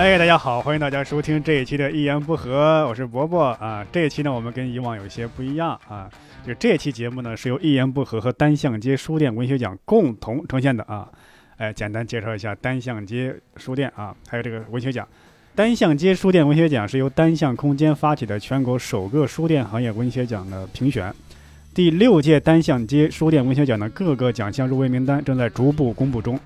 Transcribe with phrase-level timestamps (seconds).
[0.00, 3.86] 哎，大家好，欢迎大家收听这一期的《一言不合》，我是伯伯啊。
[3.92, 6.08] 这一期呢，我们跟以往有一些不一样啊，
[6.42, 11.06] 就这期节目呢是由《一言不合》和单向街书店文学奖共同呈现的啊。
[11.58, 15.06] 哎，简单介绍一下单向街书店啊，还有这个文学奖。
[15.54, 21.14] 单向街书店文学奖是由单向空间发起的全国首个书店行业文学奖的评选。
[21.74, 26.40] 第六届单向街书店文学奖的各个奖项入围名单正在逐步公布中。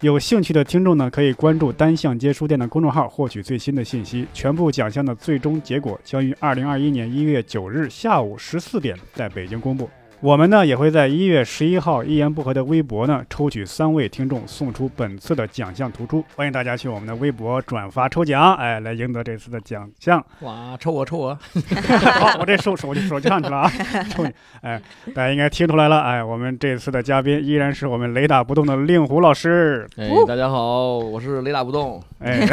[0.00, 4.26] 有兴趣的听众呢，可以关注单向街书店的公众号，获取最新的信息。
[4.32, 9.90] 全部奖项的最终结果将于二零二一年一月九日下午十四点在北京公布。
[10.22, 16.22] 我们呢也会在一月十一号一言不合的微博呢抽取三位听众，送出本次的奖项图书。
[16.36, 20.22] 欢迎大家去我们的微博转发抽奖，哎，来赢得这次的奖项。
[20.40, 21.38] 哇，抽我抽我！
[22.20, 23.72] 好，我这手手就手就上去了啊，
[24.12, 24.30] 抽你！
[24.60, 24.78] 哎，
[25.14, 29.88] 大家应该听出来了，哎，我们这次的嘉宾依然是我们雷打不动的令狐老师。
[29.96, 31.98] 哎，大家好，我是雷打不动。
[32.18, 32.46] 哎，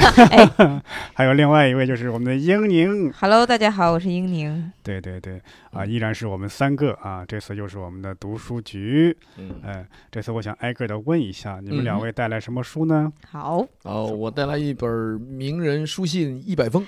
[1.14, 3.12] 还有另外一位就是我们的英宁。
[3.20, 4.72] Hello，大家好，我是英宁。
[4.82, 5.42] 对对对，
[5.78, 9.16] 啊，依然是我们三个啊，这次又是我们的读书局。
[9.38, 13.14] 嗯，哎，这次我想挨个的问一下，你们嗯两位带来什么书呢？
[13.30, 14.90] 好，哦，我带来一本
[15.22, 16.86] 名人书信一百封。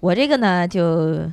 [0.00, 1.30] 我这个呢，就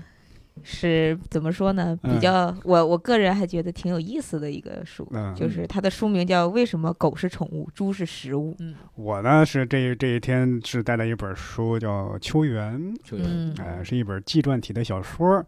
[0.64, 8.52] 是怎么说呢，嗯比较、我我个人还觉得挺有意思的一个书，嗯就是它的书名叫《为什么狗是宠物，猪是食物》。
[8.60, 15.44] 嗯我呢是这这一天是带来一本书，叫《秋园》，秋园，嗯，哎，是一本纪传体的小说。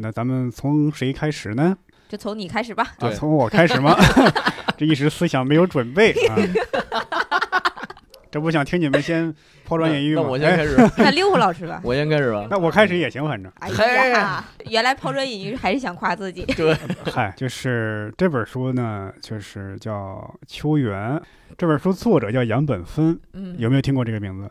[0.00, 1.76] 那咱们从谁开始呢？
[2.08, 2.94] 就从你开始吧。
[2.98, 3.94] 啊，从我开始吗？
[4.76, 6.36] 这一时思想没有准备啊。
[8.30, 9.34] 这不想听你们先
[9.68, 11.78] 抛砖引玉那我先开始，那六虎老师吧。
[11.84, 12.46] 我先开始吧。
[12.50, 13.52] 那我开始也行，反正。
[13.60, 16.42] 哎呀，原来抛砖引玉还是想夸自己。
[16.56, 16.74] 对，
[17.12, 19.94] 嗨，就是这本书呢，就是叫
[20.46, 21.16] 《秋园》。
[21.58, 24.50] 这本书作者叫杨本芬，嗯，有没有听过这个名字？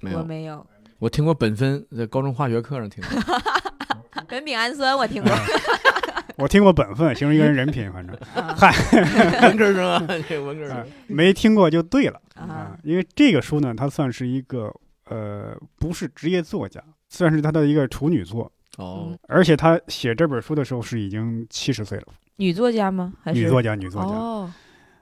[0.00, 0.66] 没有，没有。
[0.98, 3.40] 我听过本分，在高中化学课上听过。
[4.28, 5.32] 苯丙氨酸我听过。
[6.36, 8.72] 我听过本分，形容一个人人品，反正嗨
[9.42, 10.86] 文科生啊，这文科啊生。
[11.08, 12.20] 没听过就对了
[12.82, 14.72] 因为这个书呢，它算是一个
[15.06, 22.06] 呃，不是职业作家，算是他的一个处女作，哦，而且他写这本书的时候是已经七十岁了，
[22.36, 23.14] 女作家吗？
[23.22, 24.08] 还是女作家，女作家。
[24.08, 24.52] 哦，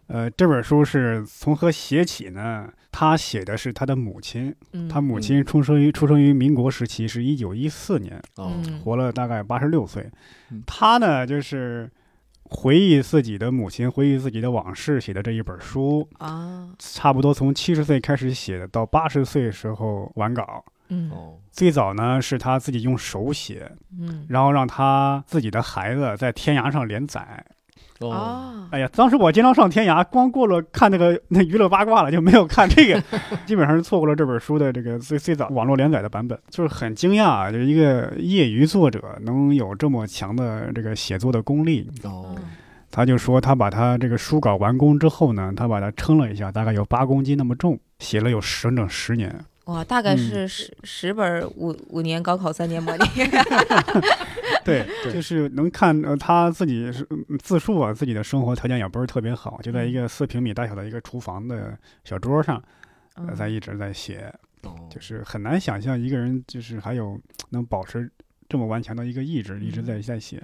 [0.06, 2.68] 呃，这本书是从何写起呢？
[2.92, 10.10] 他写的是他的母亲，嗯他母亲出生于出生于民国时期，是一九一四年，哦，嗯活了大概八十六岁
[10.50, 10.62] 嗯。
[10.66, 11.90] 他呢，就是
[12.50, 20.64] 回忆自己的母亲，回忆自己的往事写的这一本书，啊，差不多从七十岁开始写的，到八十岁时候完稿。
[20.88, 23.68] 嗯哦，最早呢是他自己用手写，
[23.98, 27.44] 嗯，然后让他自己的孩子在天涯上连载。
[28.00, 33.02] 哦，哦，哎呀，当时我经常上天涯，光过了看那个那娱乐八卦了，就没有看这个，
[33.46, 41.90] 基本上是错过了这本书的这个最最早网络连载的版本，就是很惊讶啊，就是一个业余作者能有这么强的这个写作的功力。
[42.02, 42.34] 哦，
[42.90, 49.34] 他就说他把他这个书稿完工之后呢，他把它称了一下，大概有八公斤那么重，写了有整整十年。
[49.66, 50.18] 哇，大概嗯。
[50.18, 53.04] 是十十本儿五五年高考三年模拟。
[54.64, 62.60] 对， 就是能看呃他自己是嗯自述啊，自己的生活条件也不是特别好，就在一个四平米大小的一个厨房的小桌上，
[63.14, 64.32] 呃在一直在写，
[64.62, 68.10] 哦，就是很难想象一个人就是还有能保持
[68.48, 70.42] 这么顽强的一个意志，一直在在写。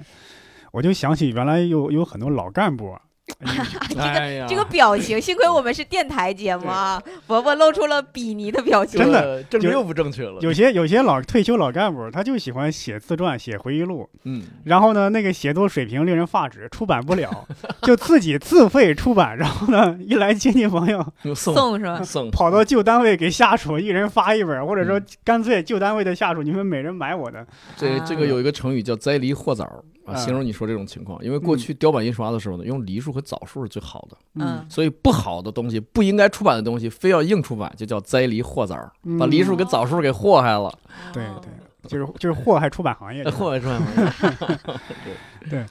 [0.71, 3.01] 我就想起原来有有很多老干部啊，
[3.97, 7.01] 哎呀，这个表情，幸亏我们是电台节目啊！
[7.27, 9.01] 伯伯露出了鄙夷的表情。
[9.01, 10.39] 真的政治又不正确了。
[10.41, 17.47] 有些有些老退休老干部，他就喜欢写自传、写回忆录，嗯，然后呢，那个写作水平令人发指，出版不了，
[17.83, 22.03] 就自己自费出版，然后呢，一来亲戚朋友送送是吧？
[22.03, 27.47] 送，跑到旧单位给下属一人发一本，或者说嗯干脆旧单位的下属你们每人买我的，
[27.77, 29.65] 这这个有一个成语叫栽梨获枣
[30.05, 31.23] 啊，啊形容你说这种情况。
[31.25, 40.73] 因为过去雕版印刷的时候呢，用梨树和枣树是最好的，嗯，所以不好的东西、不应该出版的东西，非要硬出版，就叫栽梨祸枣，嗯把梨树跟枣树给祸害了，
[41.13, 43.25] 对哦对，就是就是祸害出版行业。
[43.31, 44.59] 祸害出版行业。
[45.51, 45.67] 对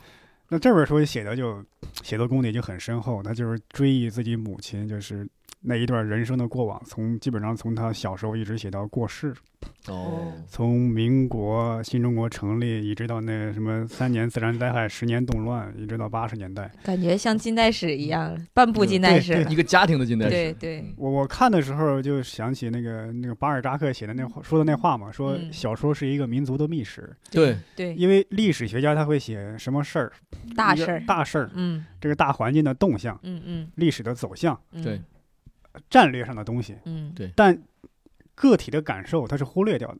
[0.49, 1.63] 那这本书写的就
[2.03, 5.25] 写作功底就很深厚，他就是追忆自己母亲，就是
[5.61, 9.33] 那一段人生的过往，从基本上从他小时候一直写到过世，
[9.87, 16.71] 哦，从民国新中国成立，一直到那什么三年自然灾害、十年动乱，一直到八十年代。
[16.83, 19.53] 感觉像近代史一样，半部近代史对。
[19.53, 20.31] 一个家庭的近代史。
[20.31, 30.11] 对对，我我看的时候就想起那个那个巴尔扎克写的那话说的那话嘛，说嗯小说是一个民族的秘史，对对，因为历史学家他会写什么事儿，
[30.55, 31.03] 大事儿。
[31.05, 34.99] 大事儿，嗯这个大环境的动向、嗯嗯历史的走向、嗯，对
[35.89, 37.11] 战略上的东西，嗯。
[37.15, 37.31] 对。
[37.35, 37.61] 但
[38.35, 39.97] 个体的感受他是忽略掉的，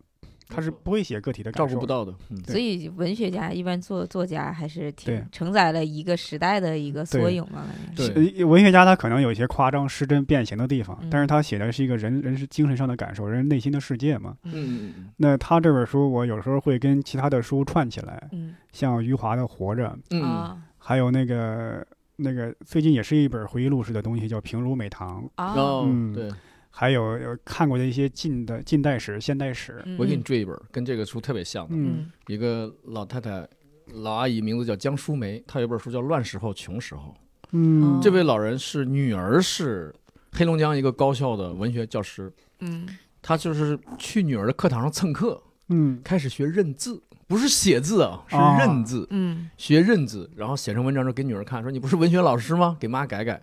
[0.47, 1.85] 他是不会写个体的感受照顾不。
[1.85, 2.13] 到的。
[2.29, 7.65] 嗯，所以文学家一般作作家还是挺承载了一个时代的一个缩影嘛。
[7.95, 8.43] 对。
[8.43, 11.09] 文学家他可能有一些夸张、失真、变形的地方，嗯。
[11.09, 14.35] 但是他写的是一个人人是精神上的感受，人内心的世界嘛。
[14.43, 15.11] 嗯。
[15.17, 18.55] 那他这本书我有时候会跟其他的书串起来，嗯。
[18.71, 20.61] 像余华的《活着》，嗯。
[20.83, 21.85] 还有那个
[22.21, 26.29] 那个最近也是一本回忆录式的东西，叫《平如美棠》，啊，哦嗯对，
[26.69, 29.81] 还有有看过的一些近的近代史、现代史。
[29.85, 33.47] 嗯我给你追一本，跟这个书特别像的，嗯嗯一个老太太。
[33.93, 37.13] 老阿姨名字叫江淑梅，她有本书叫《乱时候穷时候》。
[37.51, 39.93] 嗯，这位老人是女儿是
[40.31, 42.87] 黑龙江一个高校的文学教师，嗯
[43.21, 52.75] 她就是去女儿的课堂上蹭课，嗯开始学认字，不是写字啊，是哦认字，嗯学认字，然后写成文章之后给女儿看，说你不是文学老师吗？
[52.77, 53.41] 给妈改改。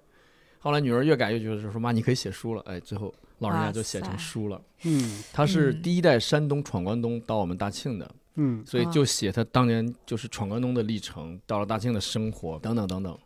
[0.58, 4.60] 后来女儿越改越觉得说妈你可以写书了，哎，最后老人家就写成书了。
[4.84, 13.18] 嗯他是嗯第一代山东闯关东到我们大庆的，嗯所以就写他当年就是闯关东的历程，到了大庆的生活等等等等，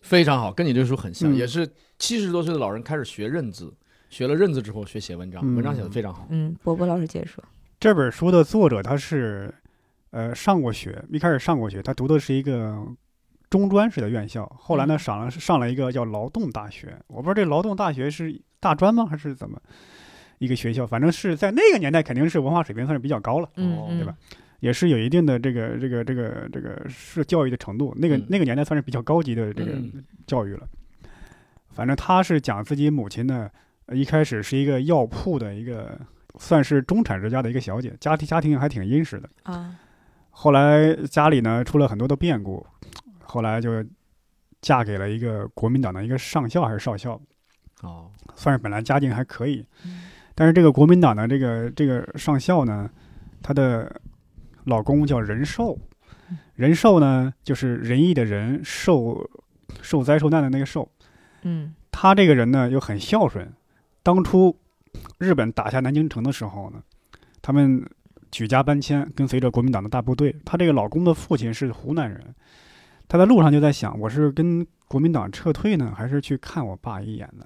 [0.00, 1.68] 非常好，跟你这书很像，嗯也是
[1.98, 3.74] 七十多岁的老人开始学认字，
[4.10, 6.26] 学了认字之后学写文章，嗯文章写的非常好。
[6.30, 7.42] 嗯，波波老师接着说。
[7.80, 9.52] 这本书的作者他是
[10.14, 12.86] 呃上过学，一开始上过学，他读的是一个
[13.50, 19.60] 中专式的院校，后来呢嗯上了上了一个叫劳动大学，我不知道这劳动大学是大专吗还是怎么
[20.38, 24.14] 一个学校，反正是在那个年代肯定是文化水平算是比较高了，嗯哦，嗯对吧？
[24.60, 30.66] 也是有一定的这个这个这个这个是教育的程度，那个嗯那个年代算是比较高级的这个嗯教育了。
[31.70, 33.50] 反正他是讲自己母亲呢，
[33.86, 36.00] 呃一开始是一个药铺的一个，
[36.38, 39.28] 算是中产之家的一个小姐，家庭家庭还挺殷实的。
[39.42, 39.76] 啊
[40.36, 42.66] 后来家里呢出了很多的变故，
[43.22, 43.82] 后来就
[44.60, 47.18] 嫁给了一个国民党的一个上校还是少校，
[47.82, 49.64] 哦，算是本来家境还可以。
[49.84, 52.90] 嗯但是这个国民党的这个这个上校呢，
[53.40, 54.00] 她的
[54.64, 55.78] 老公叫仁寿，
[56.56, 59.30] 仁寿呢就是仁义的仁，受
[59.80, 60.90] 受灾受难的那个受。
[61.42, 63.48] 嗯他这个人呢又很孝顺。
[64.02, 64.58] 当初
[65.18, 66.82] 日本打下南京城的时候呢，
[67.40, 67.88] 他们
[68.34, 70.34] 举家搬迁，跟随着国民党的大部队。
[70.44, 72.34] 她这个老公的父亲是湖南人，
[73.06, 77.44] 她在路上就在想，我是跟国民党撤退呢，还是去看我爸一眼呢？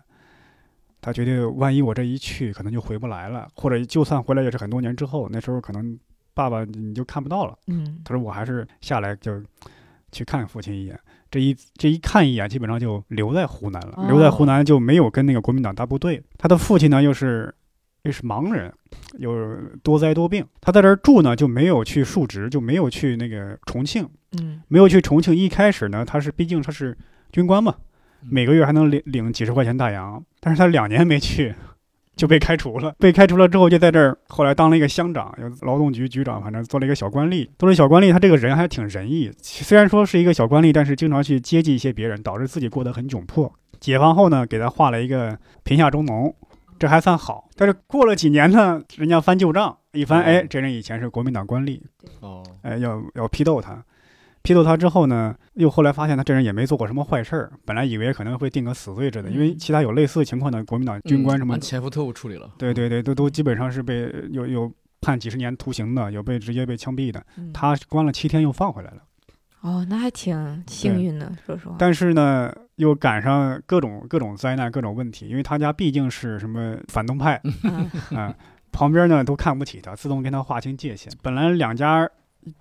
[1.02, 5.98] 她觉得万一我这一去，可能就回不来了，或者就算回来也是很多年之后，那时候可能
[6.32, 7.54] 爸爸你就看不到了。
[7.66, 9.42] 嗯他说我还是下来就
[10.10, 10.98] 去看父亲一眼。
[11.30, 13.92] 这一这一看一眼，基本上就留在湖南了。
[13.98, 16.22] 哦留在湖南就没有跟那个国民党大部队。
[16.38, 17.54] 他的父亲呢，又是
[18.02, 18.72] 又是盲人，
[19.18, 20.44] 有多灾多病。
[20.60, 24.08] 他在这儿住呢，就没有去述职，就没有去那个重庆，
[24.38, 25.34] 嗯没有去重庆。
[25.34, 26.96] 一开始呢，他是毕竟他是
[27.32, 27.74] 军官嘛，
[28.20, 31.54] 每个月还能领领几十块钱大洋，但是他两年没去。
[32.16, 37.48] 就被开除了，被开除了之后就在这儿，后来当了一个乡长，有劳动局局长，反正做了一个小官吏。
[37.56, 43.54] 做了小官吏，他这个人还挺仁义，虽然说是一个小官吏，但是经常去接济一些别人，导致自己过得很窘迫。
[43.78, 46.34] 解放后呢，给他画了一个贫下中农，
[46.78, 47.48] 这还算好。
[47.56, 51.80] 但是过了几年呢，人家翻旧账，一翻，哎，这人以前是国民党官吏，
[52.20, 53.84] 哦，哎，要要批斗他。
[54.40, 62.50] 批斗他之后呢，又后来发现他这人也没做过什么坏事儿，本来以为可能会定个死罪之类的，因为嗯其他有类似情况的国民党军官什么按潜伏特务处理了。
[62.56, 67.22] 对对对，都都基本上是被有有判几十年徒刑的，有被直接被枪毙的。
[67.36, 69.02] 嗯他关了七天又放回来了，
[69.60, 71.74] 哦，那还挺幸运的，说实话。
[71.78, 78.34] 但是呢，又赶上各种各种灾难、各种问题，因为他家毕竟是什么反动派嗯 啊，
[78.72, 81.12] 旁边呢都看不起他，自动跟他划清界限。
[81.22, 82.08] 本来两家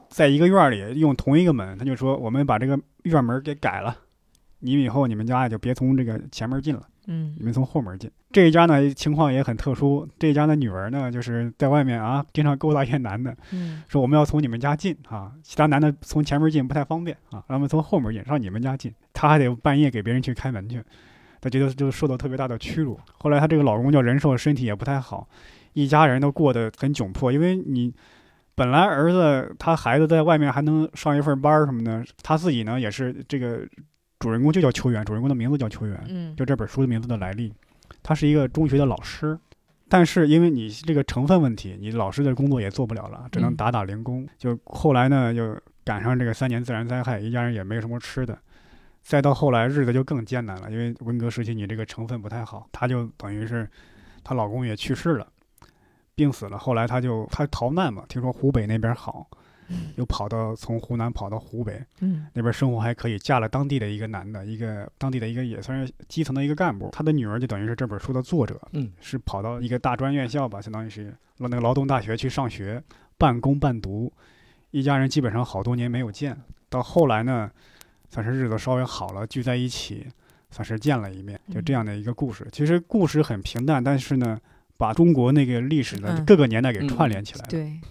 [0.10, 3.96] 在一个院儿里用同一个门，他就说我们把这个院门给改了，
[4.60, 6.86] 你们以后你们家也就别从这个前门进了。
[7.08, 8.10] 嗯你们从后门进。
[8.32, 20.84] 这一家呢情况也很特殊，这一家的女儿呢就是在外面啊，经常勾搭一些男的，嗯说我们要从你们家进啊，其他男的从前门进不太方便啊，让他们从后门进，上你们家进，他还得半夜给别人去开门去，
[21.42, 23.00] 他觉得就受到特别大的屈辱。
[23.18, 25.28] 后来她这个老公叫仁寿，身体也不太好，
[25.74, 27.94] 一家人都过得很窘迫，因为你。
[28.58, 33.60] 本来儿子他孩子在外面还能上一份班儿什么的，他自己呢也是这个
[34.20, 37.54] 主人公就叫秋元，主人公的名字叫秋元，嗯就这本书的名字的来历。
[38.02, 39.38] 他是一个中学的老师，
[39.88, 44.28] 但是因为你这个成分问题，你老师的工作也做不了了，只能嗯打打零工。
[44.38, 48.38] 就后来呢，就赶上这个三年自然灾害，一家人也没什么吃的。
[49.04, 53.70] 再到后来，日子就更艰难了，因为文革时期你这个成分不太好，她就等于是
[54.24, 55.26] 她老公也去世了，
[56.14, 56.58] 病死了。
[56.58, 59.26] 后来她就她逃难嘛，听说湖北那边好，
[59.96, 62.28] 又跑到从湖南跑到湖北，嗯。
[62.34, 66.90] 那边生活还可以，嫁了当地的一个男的，一个当地的一个也算是基层的一个干部。
[66.92, 68.92] 他的女儿就等于是这本书的作者，嗯。
[69.00, 72.82] 是跑到一个大专院校吧，相当于是那个劳动大学去上学，
[73.18, 74.12] 半工半读，
[74.72, 76.38] 一家人基本上好多年没有见，
[76.70, 77.50] 到后来呢，
[78.10, 80.08] 算是日子稍微好了，聚在一起，
[80.52, 82.48] 算是见了一面，就这样的一个故事。
[82.52, 84.40] 其实故事很平淡，但是呢，
[84.78, 86.26] 把中国那个历史的嗯。
[86.26, 87.48] 各个年代给串联起来了。
[87.50, 87.82] 对，呃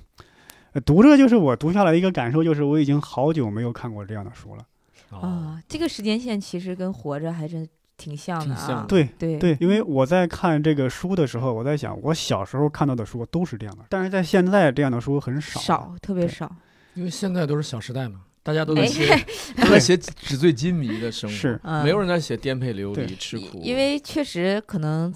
[0.85, 4.67] 读这个就是我读下来的一个感受，就是我已经好久没有看过这样的书了。
[5.11, 7.67] 哦，啊，这个时间线其实跟活着还真
[7.97, 8.87] 挺像的啊挺像的。
[8.87, 15.61] 对，对对，因为我在看这个书的时候，我在想，我小时候看到的书都是这样的，但是在现在这样的书很少。
[15.61, 16.51] 少，特别少。
[16.95, 19.27] 因为现在都是《小时代》嘛，大家都在哎写，
[19.63, 23.61] 都在写纸醉金迷的生活，是嗯没有人在写颠沛流离、吃苦。
[23.63, 25.15] 因为确实可能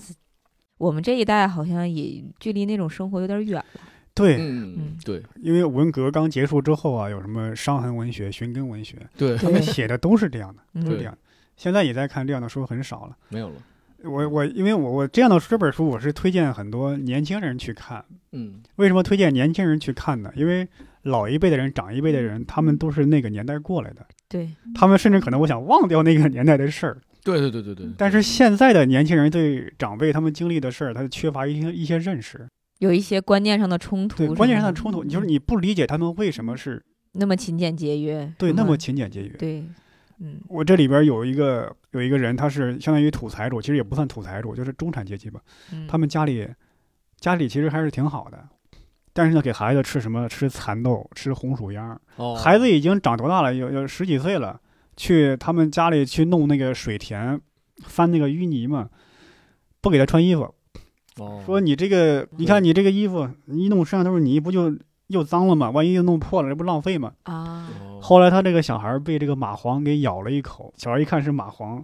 [0.79, 3.81] 我们这一代好像也距离那种生活有点远了。
[4.21, 11.19] 对，嗯嗯，对因为文革刚结束之后啊，有什么伤痕文学、寻根文学，对，他们写的都是这样的，嗯都是这样的。
[11.57, 13.17] 现在也在看这样的书很少了。
[13.29, 13.55] 没有了。
[14.03, 18.03] 我我因为我我这样的这本书，我是推荐很多年轻人去看。
[18.33, 20.33] 嗯，为什么推荐年轻人去看呢？
[20.35, 20.67] 因为
[21.03, 26.97] 老一辈的人、长一辈的人，他们都是那个年代过来的，对，他们甚至可能我想忘掉那个年代的事儿。
[27.23, 27.87] 对对对对对。
[27.99, 32.49] 但是现在的年轻人对长辈他们经历的事儿，他缺乏一些一些认识，
[32.81, 36.83] 有一些观念上的冲突观念上的冲突，就是你不理解他们为什么是
[37.13, 39.29] 那么勤俭节约，对那么么勤俭节约。
[39.37, 39.65] 对，
[40.19, 45.41] 嗯我这里边有一个有一个人，他是相当于土财主，其实也不算土财主，就是中产阶级吧。
[45.73, 46.49] 嗯，他们家里
[47.19, 48.49] 家里其实还是挺好的，
[49.13, 50.27] 但是呢，给孩子吃什么？
[50.27, 52.01] 吃蚕豆，吃红薯秧儿。
[52.17, 53.55] 哦，孩子已经长多大了？
[53.55, 54.59] 有有十几岁了，
[54.97, 57.39] 去他们家里去弄那个水田，
[57.85, 58.89] 翻那个淤泥嘛，
[59.83, 60.55] 不给他穿衣服，
[61.25, 64.77] 哦说你这个，你看你这个衣服，你一弄身上都是泥，不就
[65.09, 65.71] 又脏了吗？
[65.71, 67.13] 万一又弄破了，这不浪费吗？
[67.25, 71.83] 啊，哦后来他这个小孩被这个蚂蟥给咬了一口，小孩一看是蚂蟥，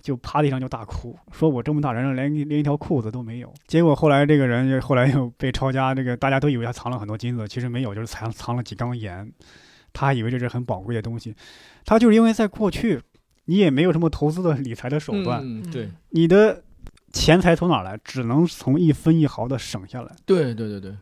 [0.00, 3.52] 就趴地上就大哭，说我这么大人了，连连一条裤子都没有。
[3.66, 9.30] 结果后来这个人就后来又被抄家，这个大家都以为他藏了很多金子，其实没有，就是藏藏了几缸盐。
[9.92, 11.34] 他还以为这是很宝贵的东西，
[11.86, 13.00] 他就是因为在过去，
[13.46, 16.62] 你也没有什么投资的理财的手段，嗯，对你的
[17.16, 17.98] 钱财从哪来？
[18.04, 20.14] 只能从一分一毫的省下来。
[20.26, 20.94] 对对对对，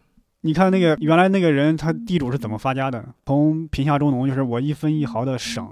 [0.42, 3.04] 你看那个原来那个人，他地主是怎么发家的？
[3.26, 5.68] 从贫下中农，就是我一分一毫的省，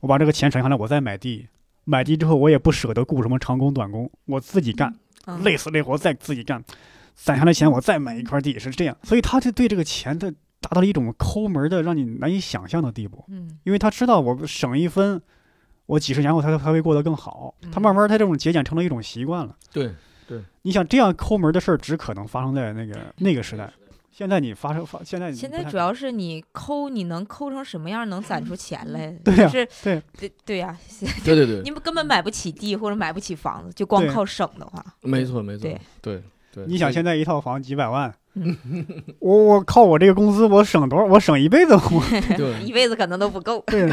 [0.00, 1.46] 我把这个钱省下来，我再买地，
[1.84, 4.94] 买地之后我也不舍得雇什么长工短工，我自己干，
[5.26, 6.62] 嗯累死累活再自己干，
[7.14, 8.96] 攒下来钱我再买一块地，是这样。
[9.04, 15.22] 所以他就对这个钱的达到了一种抠门的让你难以想象的地步，嗯因为他知道我省一分，
[15.86, 17.54] 我几十年后他他会过得更好。
[17.72, 19.56] 他嗯慢慢他这种节俭成了一种习惯了。
[19.72, 19.94] 对
[20.26, 23.72] 对，你想这样抠门的事儿，只可能发生在那个那个时代。
[24.12, 29.10] 现在你发生发，现在你现在主要是你抠，你能抠成什么样，能攒出钱来？
[29.24, 30.76] 对呀就是对对对呀，
[31.24, 36.22] 对对 对，你们根本买不起地或者买不起房子，就光靠省的话，没错没错对，对
[36.52, 36.66] 对。
[36.66, 38.14] 你想现在在一套房几百万嗯，
[39.18, 41.04] 我我靠我这个工资我省多少？
[41.06, 42.02] 我省一辈子我
[42.36, 43.62] 对 一辈子可能都不够。
[43.66, 43.90] 对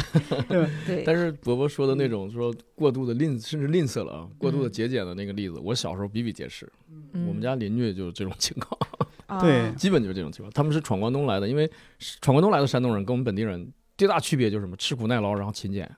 [0.86, 6.70] 对，但是伯伯说的那种说过度的吝，甚至吝啬了啊，过度的嗯节俭的那个例子，我小时候比比皆是。
[7.13, 8.79] 嗯我们家邻居就是这种情况，
[9.25, 10.51] 啊对 基本就是这种情况。
[10.53, 11.70] 他们是闯关东来的，因为
[12.22, 13.67] 闯关东来的山东人跟我们本地人
[13.98, 14.75] 最大区别就是什么？
[14.77, 15.89] 吃苦耐劳，然后勤俭。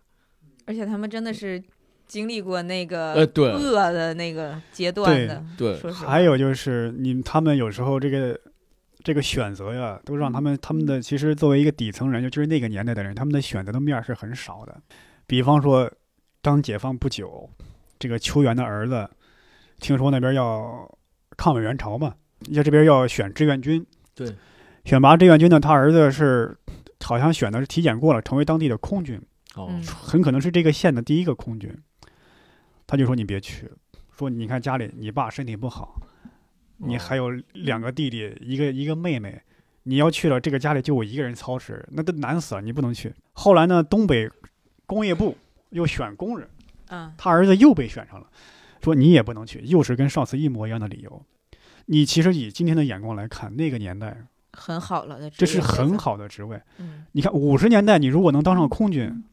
[0.65, 1.61] 而且他们真的是
[2.09, 5.41] 经历过那个呃对饿的那个阶段的。
[5.57, 8.37] 对还有就是你他们有时候这个
[9.03, 14.75] 这个选择呀，都让他们他们的其实作为一个底层人，就是那个年代的人，他们的选择的面儿是很少的。
[15.25, 15.89] 比方说，
[16.41, 17.49] 刚解放不久，
[17.99, 19.07] 这个邱元的儿子
[19.79, 20.89] 听说那边要
[21.37, 22.15] 抗美援朝嘛，
[22.49, 23.85] 要这边要选志愿军。
[24.15, 24.27] 对，
[24.83, 26.57] 选拔志愿军呢，他儿子是
[26.99, 29.21] 好像选的是体检过了，成为当地的空军。
[29.55, 31.73] 哦，嗯很可能是这个县的第一个空军，
[32.89, 33.69] 他就说你别去，
[34.17, 36.01] 说你看家里你爸身体不好，
[36.77, 39.39] 你哦还有两个弟弟，一个一个妹妹，
[39.83, 43.13] 你要去了，这个家里就我一个人操持，那都难死了，你不能去。
[43.33, 44.27] 后来呢，东北
[44.87, 45.37] 工业部
[45.69, 46.49] 又选工人，
[46.87, 48.25] 嗯他儿子又被选上了，
[48.81, 51.23] 说你也不能去，又是跟上次一模一样的理由。
[51.85, 55.95] 你其实以今天的眼光来看，那个年代很好了的，这是很。
[55.95, 56.59] 好的职位。
[56.79, 59.23] 嗯你看五十年代，你如果能当上空军，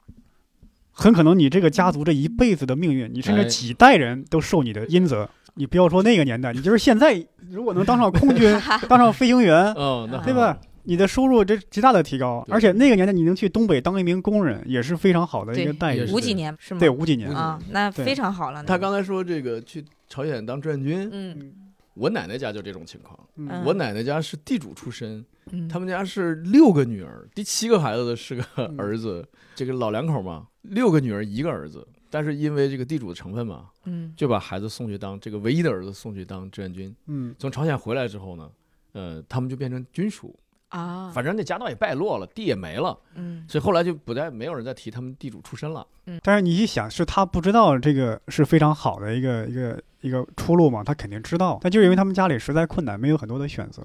[0.99, 5.29] 很可能你这个家族这一辈子的命运，你甚至哎几代人都受你的阴责。
[5.59, 8.51] 你不要说那个年代，你就是现在，如果能当上空军，
[8.89, 10.59] 当上飞行员，哦，对对吧？
[10.85, 16.81] 你的收入这极大的提高，而且那个年代你能去东北当一名工人，也是非常好的一个待遇五几年是吗？
[16.81, 18.63] 对，五几年啊，那对非常好了。
[18.65, 21.53] 他刚才说这个去朝鲜当志愿军，嗯
[21.97, 36.95] 我奶奶家就这种情况，嗯我奶奶家是地主出身，嗯他们家是六个女儿，第七个孩子的是个嗯 儿子，这个老两口嘛，六个女儿一个儿子，但是因为这个地主的成分嘛，嗯就把孩子送去当这个唯一的儿子送去当志愿军。
[37.07, 38.51] 嗯从朝鲜回来之后呢，
[38.93, 40.39] 呃，他们就变成军属，
[40.69, 45.87] 啊，反正那家道也败落了，地也没了，嗯所以后来就不再没有人再提他们地主出身了。
[46.09, 50.85] 嗯但是你一想，是他不知道这个是非常好的一个一个一个出路嘛？
[50.85, 53.83] 他肯定知道，但就是因为他们家里实在困难，没有很多的选择，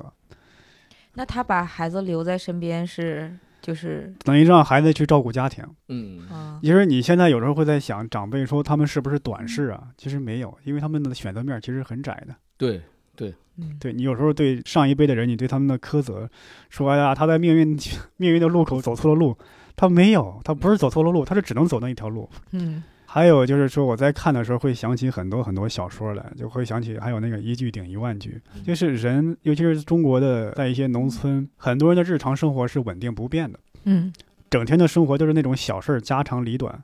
[1.15, 5.65] 那他把孩子留在身边是就是等于让孩子去照顾家庭。
[5.89, 9.89] 嗯，啊其实你现在有时候会在想，长辈说他们是不是短视啊？
[9.97, 12.35] 其实没有，因为他们的选择面其实很窄的。
[12.57, 12.81] 对，
[13.57, 16.27] 嗯对你有时候对上一辈的人，你对他们的苛责，
[16.69, 17.77] 说哎呀，他在命运
[18.15, 19.37] 命运的路口走错了路，
[19.75, 22.27] 他没有，他不是走错了路，他是只能走那一条路。
[22.51, 22.81] 嗯
[23.13, 34.13] 还有就是说，我在看的时候会想起很多很多小说来，就会想起还有那个一句顶一万句，就是人，尤其是中国的，在一些农村，很多人的日常生活是稳定不变的，嗯
[34.49, 36.81] 整天的生活都是那种小事儿，家长里短。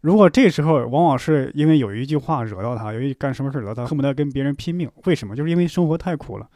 [0.00, 4.88] 如果这时候往往是因为有一句话惹到他，由于干什么事惹到他，恨不得跟别人拼命。
[5.06, 5.34] 为什么？
[5.34, 6.48] 就是因为生活太苦了，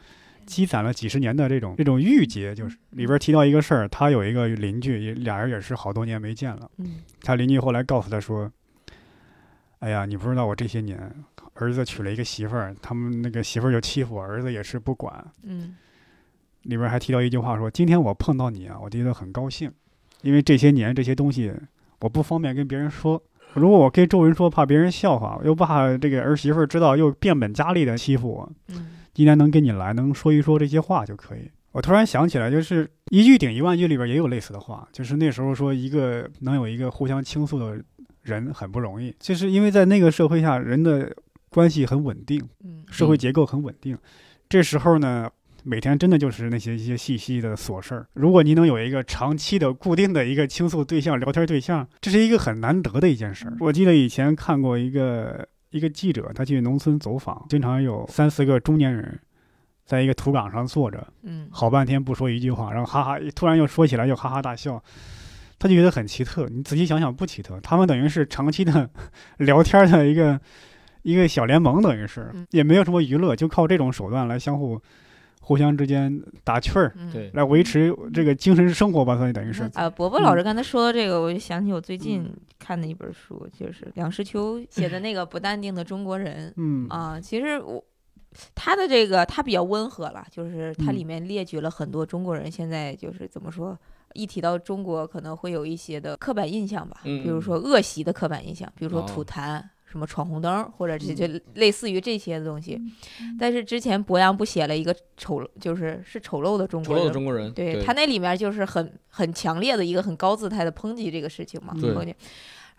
[0.45, 2.55] 积攒了几十年的这种这种郁结。
[2.55, 6.71] 就是里边提到一个事儿，他有一个邻居，也俩人也是好多年没见了。
[6.77, 8.49] 嗯他邻居后来告诉他说
[9.83, 10.97] ：“哎呀，你不知道我这些年
[11.55, 15.13] 儿子娶了一个媳妇儿，他们那个媳妇儿就欺负我，儿子也是不管。
[15.43, 15.75] 嗯
[16.61, 19.69] 里边还提到一句话说：今天我碰到你啊，我觉得很高兴，
[20.21, 21.51] 因为这些年这些东西
[21.99, 23.21] 我不方便跟别人说。
[23.55, 28.49] 如果我跟周围说，怕别人笑话，又怕这个儿媳妇儿知道又变本加厉的欺负我。
[28.69, 37.83] 嗯今天能跟你来，能说一说这些话就可以。”我突然想起来，就是一句顶一万句里边也有类似的话，就是那时候说一个能有一个互相倾诉的
[38.23, 41.15] 人很不容易，就是因为在那个社会下，人的
[41.49, 43.97] 关系很稳定，嗯社会结构很稳定。
[44.49, 45.29] 这时候呢，
[45.63, 48.07] 每天真的就是那些一些细细的琐事儿。
[48.13, 53.57] 如果你能有一个长期的、固定的一个倾诉对象、聊天对象，这是一个很难得的一件事儿。
[53.59, 59.19] 我记得以前看过一个一个记者，他去农村走访，经常有三四个中年人，
[59.85, 64.81] 在一个土岗上坐着，嗯好半天不说一句话，然后哈哈，突然又说起来又哈哈大笑。
[65.63, 68.89] 他就觉得很奇特，你仔细想想不奇特，他们等于是长期的
[69.39, 70.37] 聊天的一个
[71.03, 72.45] 一个小联盟，等于是嗯。
[72.51, 74.77] 也没有什么娱乐，就靠这种手段来相互
[75.39, 76.93] 互相之间打趣儿，
[77.31, 79.63] 来维持这个精神生活吧，算等于是。
[79.75, 82.35] 啊，伯伯老师刚才说的这个，我就想起我最近嗯。
[82.59, 86.85] 看的一本书，就是梁实秋写的那个《不淡定的中国人》嗯。
[86.89, 87.17] 啊。
[87.21, 87.81] 其实我
[88.53, 90.95] 他的这个他比较温和了，就是它嗯。
[90.95, 93.79] 里面列举了很多中国人现在就是怎么说，
[94.13, 99.63] 一提到中国可能会有一些的刻板印象吧，嗯比如说恶习的刻板印象，比如说哦吐痰。
[99.85, 102.81] 什么闯红灯，或者这嗯就类似于这些的东西，
[103.39, 112.15] 但是之前博洋不写了一个丑，就是是丑陋的中国人陋的中国人，对对他那里面就是很很强烈的一个很高姿态的抨击这个事情嘛，抨击。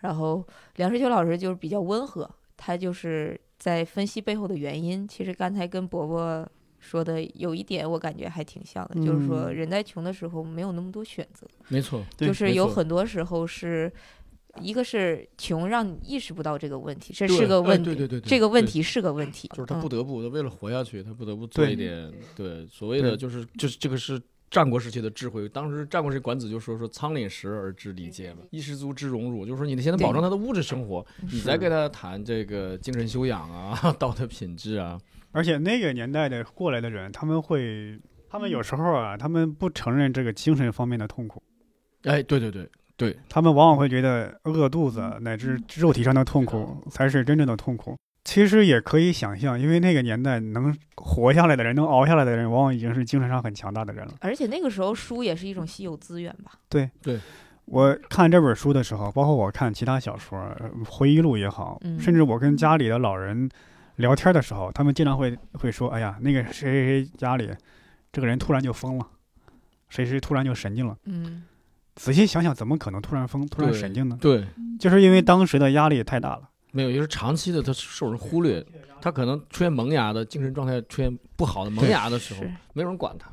[0.00, 0.44] 然后
[0.74, 5.06] 梁实秋老师就是比较温和，他就是在分析背后的原因。
[5.06, 6.44] 其实刚才跟伯伯
[6.84, 13.90] 说的有一点，我感觉还挺像的，就是说嗯人在穷的时候没有那么多选择，没错，就是有很多时候是。
[14.60, 25.48] 一个是穷，让你意识不到这个问题，这是个问题，对对对对这个问题是个问题，就是他嗯不得不，他为了活下去，他不得不做一点对所谓的就是就是这个是战国时期的智慧。
[25.48, 34.96] 当时战国时期管子就说说仓廪实而知礼节嘛，衣食足知荣辱，就是说你得先得保证他的物质生活，你再跟他谈这个精神修养啊、 道德品质啊。
[35.34, 37.98] 而且那个年代的过来的人，他们会，
[38.30, 41.42] 他们有时候啊，他们不承认这个精神方面的痛苦，
[42.04, 47.96] 哎，对对对对，他们往往会觉得饿肚子乃至肉体上的痛苦才是真正的痛苦。
[48.24, 54.14] 其实也可以想象，因为那个年代能活下来的人，能熬下来的人，往往已经是精神上很强大的人了。
[54.20, 57.20] 而且那个时候书也是一种稀有资源吧，对对。
[57.66, 61.98] 我看这本书的时候，包括我看其他小说、呃回忆录也好，嗯。
[62.00, 63.48] 甚至我跟家里的老人
[63.96, 67.48] 聊天的时候，他们经常会会说：“哎呀，那个谁谁谁家里
[68.12, 69.06] 这个人突然就疯了，
[69.88, 70.96] 谁谁突然就神经了。
[71.04, 71.44] 嗯”
[71.96, 74.18] 仔细想想，怎么可能突然疯、突然对神经呢？
[74.20, 74.44] 对，
[74.80, 76.42] 就是因为当时的压力太大了。
[76.72, 78.66] 没有，就是长期的他受人忽略，
[79.00, 83.30] 他可能出现萌芽的精神状态出现不好的萌芽的时候，没有人管他。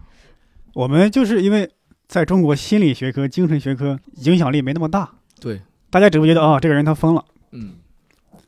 [0.75, 1.67] 我们就是因为
[2.07, 7.30] 在中国心理学科、精神学科影响力没那么大，对，大家只会觉得啊、这个人他疯了，嗯，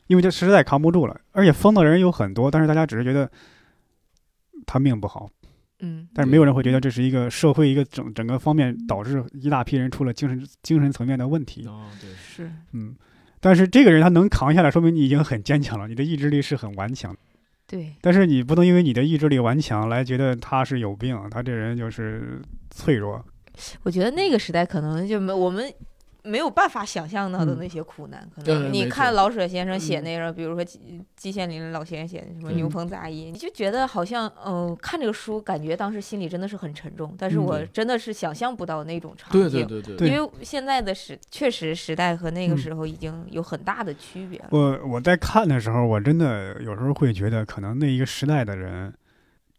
[0.08, 1.20] 因为这实在扛不住了。
[1.32, 3.30] 而且疯的人有很多，但是大家只是觉得
[4.66, 5.30] 他命不好，
[5.80, 11.66] 嗯但是没有人会觉得这是一个社会一个整整个方面导致一大批人出了精神精神层面的问题。
[11.68, 12.96] 哦，对，是嗯，
[13.40, 17.20] 但是这个人他能扛下来，说明你已经很坚强了，你的意志力是很顽强的。
[17.66, 23.24] 对，但是你不能因为你的意志力顽强来觉得他是有病，他这人就是脆弱。
[23.84, 25.74] 我觉得那个时代可能就没我们
[26.24, 28.28] 没有办法想象到的嗯那些苦难。
[28.36, 30.80] 可能你看老舍先生写嗯那个，比如说季
[31.16, 37.14] 季羡林老先生写的什么《牛棚杂役》，你就觉得好像嗯、呃看这个书，感觉当时心里真的是很沉重。
[37.18, 39.68] 但是嗯我真的是想象不到那种场对景。
[39.68, 44.48] 对对对对因为现在的时确实时代和那个嗯时候已经有很大的区别了。
[44.52, 48.94] 我我在看的时候，我真的有时候会觉得，可能那一个时代的人，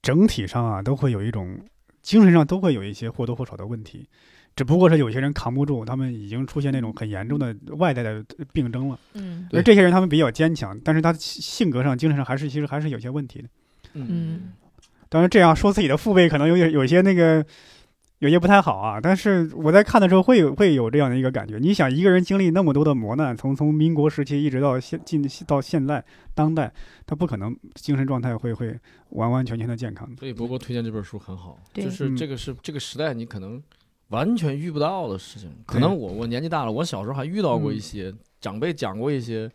[0.00, 1.58] 整体上啊，都会有一种
[2.00, 4.08] 精神上都会有一些或多或少的问题，
[4.56, 8.98] 只不过是有些人扛不住，他们已经出现那种很严重的外在的病症了。
[9.14, 13.48] 嗯对而这些人他们比较坚强，但是他性格上、精神上还是其实还是有些问题的。
[13.94, 14.52] 嗯
[15.08, 17.44] 当然，这样说自己的父辈可能有点有些那个。
[18.20, 21.58] 有些不太好啊，但是我在看的时候会有会有这样的一个感觉。
[21.58, 26.72] 你想，一个人经历那么多的磨难，从从民国时期一直到现近到现在当代，
[27.04, 28.74] 他不可能精神状态会会
[29.10, 30.16] 完完全全的健康的。
[30.20, 33.62] 所以波波推荐这本书很好，就是嗯这个是这个时代你可能
[34.14, 35.50] 完全遇不到的事情。
[35.66, 39.50] 可能我我年纪大了，我小时候还遇到过一嗯些长辈讲过一些，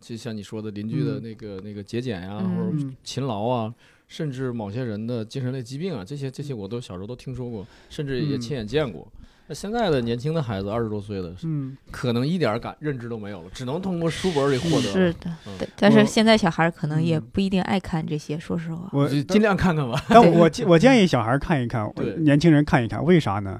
[0.00, 3.72] 就像你说的邻居的嗯那个那个节俭呀，嗯或者嗯勤劳啊，
[4.06, 9.06] 甚至某些人的精神类疾病啊，这些这些我都小时候都听说过，甚至也嗯亲眼见过。
[9.50, 14.92] 那现在的年轻的孩子，二十多岁的，嗯，可能一点感认知都没有了，只能通过书本里获得。
[14.92, 18.90] 是的，嗯但是现在小孩可能也嗯不一定爱看这些，说实话。
[18.92, 19.98] 我尽量看看吧。
[20.10, 23.58] 但我建我建议小孩看一看，对年轻人看一看，为啥呢？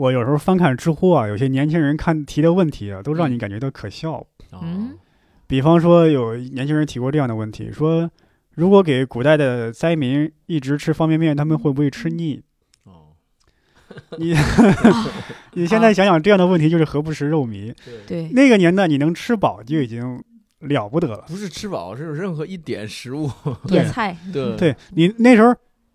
[0.00, 4.26] 我有时候翻看知乎啊，有些年轻人看提的问题啊，都让你感觉到可笑。
[4.62, 4.98] 嗯
[5.46, 8.10] 比方说，有年轻人提过这样的问题，说
[8.54, 12.40] 如果给古代的灾民一直吃方便面，他们会不会吃腻？
[12.84, 13.12] 哦，
[14.16, 14.34] 你
[15.52, 17.74] 你现在想想，这样的问题就是何不食肉糜？
[18.32, 20.22] 那个年代你能吃饱就已经
[20.60, 21.24] 了不得了。
[21.28, 23.30] 不是吃饱，是有任何一点食物。
[23.66, 25.54] 野菜， 对对你那时候，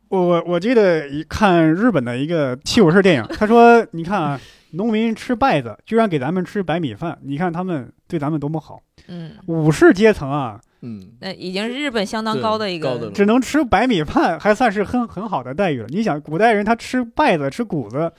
[0.10, 4.40] 我我我记得一看日本的一个七武士电影，他说：“你看啊，
[4.72, 8.80] 农民吃稗子，居然给咱们吃白米饭，你看他们对咱们多么好。
[9.08, 15.88] 嗯，武士阶层啊，嗯，那已经是日本相当高的一个高的了只能吃白米饭，还算是很很好的待遇了。
[15.90, 18.12] 你想，古代人他吃稗子、吃谷子。”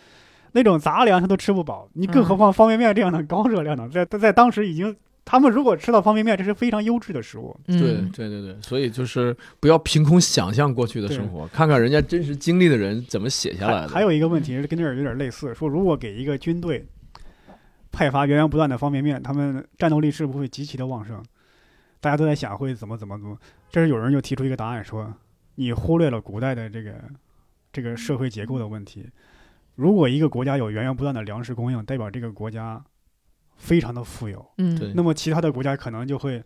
[0.52, 3.86] 那种杂粮他都吃不饱，你更何嗯况方便面这样的高热量呢？
[3.92, 4.96] 在在在当时已经，
[5.26, 7.54] 他们如果吃到方便面，这是非常优质的食物。
[7.66, 13.88] 对嗯对对对，所以就是不要凭空想象过去的生活，看看人家真实经历的人怎么写下来的。
[13.88, 16.86] 还还有一个问题是跟这儿有点类似，说如果给一个军队
[17.90, 21.20] 派发源源不断的方便面，他们战斗力是不是会极其的旺盛？
[21.98, 23.36] 大家都在想会怎么怎么怎么，
[23.68, 25.12] 这时有人就提出一个答案说，
[25.56, 26.94] 你忽略了古代的这个
[27.72, 29.04] 这个社会结构的问题。
[29.74, 32.80] 如果一个国家有源源不断的粮食供应，代表这个国家
[33.56, 36.42] 非常的富有，嗯，对那么其他的国家可能就会。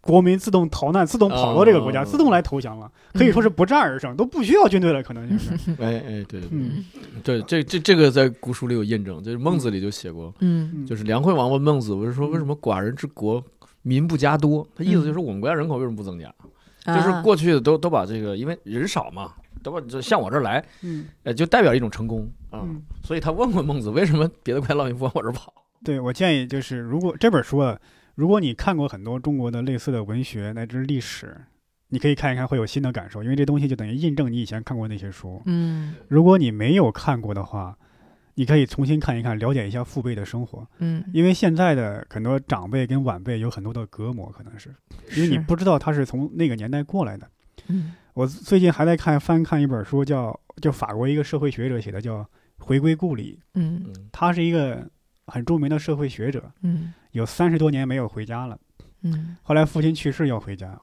[0.00, 5.50] 国民自动逃难，自动跑到这个国家，哦自动来投降了，可以说是不战而胜，都不需要军队了，可能就是。
[5.72, 6.84] 哎哎，对对对嗯
[7.24, 13.42] 对，这这这个在古书里有印证，就是孟子里就写过，嗯嗯就是梁惠王问孟子，我是说嗯为什么寡人之国
[13.82, 14.66] 民不加多？
[14.76, 16.32] 他意思就是我们国家人口为什么不增加？
[16.86, 19.32] 就是啊过去的都都把这个，因为人少嘛，
[19.64, 22.62] 都把这向我这儿来，嗯呃，就代表一种成功啊。
[22.62, 22.80] 嗯。
[23.02, 25.52] 所以他问过孟子，为什么别的国家老百姓不往我这儿跑？
[25.84, 27.78] 对我建议就是，如果这本书啊，
[28.14, 31.36] 如果你看过很多中国的类似的文学乃至历史，
[31.88, 35.40] 你可以看一看，会有新的感受，因为这东西就等于印证你以前看过那些书。
[35.46, 35.94] 嗯。
[36.08, 37.76] 如果你没有看过的话，
[38.34, 44.74] 你可以重新看一看，了解一下父辈的生活，嗯，因为现在的很多长辈跟晚辈有很多的隔膜，可能是
[45.16, 47.28] 因为你不知道他是从那个年代过来的。
[47.68, 47.94] 嗯。
[48.14, 52.18] 我最近还在看翻看一本书叫，就法国一个社会学者写的，叫
[52.58, 54.08] 《回归故里》，嗯嗯。
[54.10, 54.88] 他是一个
[55.28, 58.58] 很著名的社会学者，嗯有三十多年没有回家了。
[59.02, 60.78] 嗯后来父亲去世要回家，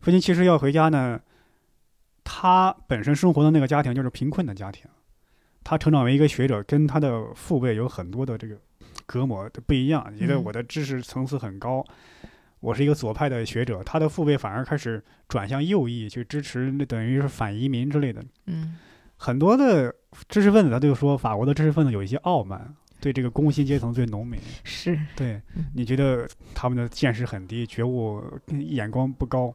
[0.00, 1.18] 父亲去世要回家呢，
[2.22, 4.86] 他本身生活的那个家庭就是贫困的家庭，
[5.62, 8.56] 他成长为一个学者，跟他的父辈有很多的这个
[9.06, 11.84] 隔膜不一样，觉得嗯我的知识层次很高。
[12.60, 18.24] 我是一个左派的学者，他的父辈反而开始转向右翼，去支持那等于是反移民之类的。
[18.46, 18.76] 嗯
[19.16, 19.94] 很多的
[20.28, 24.40] 知识分子他就说，法国的知识分子有一些傲慢，对这个工薪阶层最农民。
[24.62, 29.54] 是对嗯，你觉得他们的见识很低，觉悟眼光不高，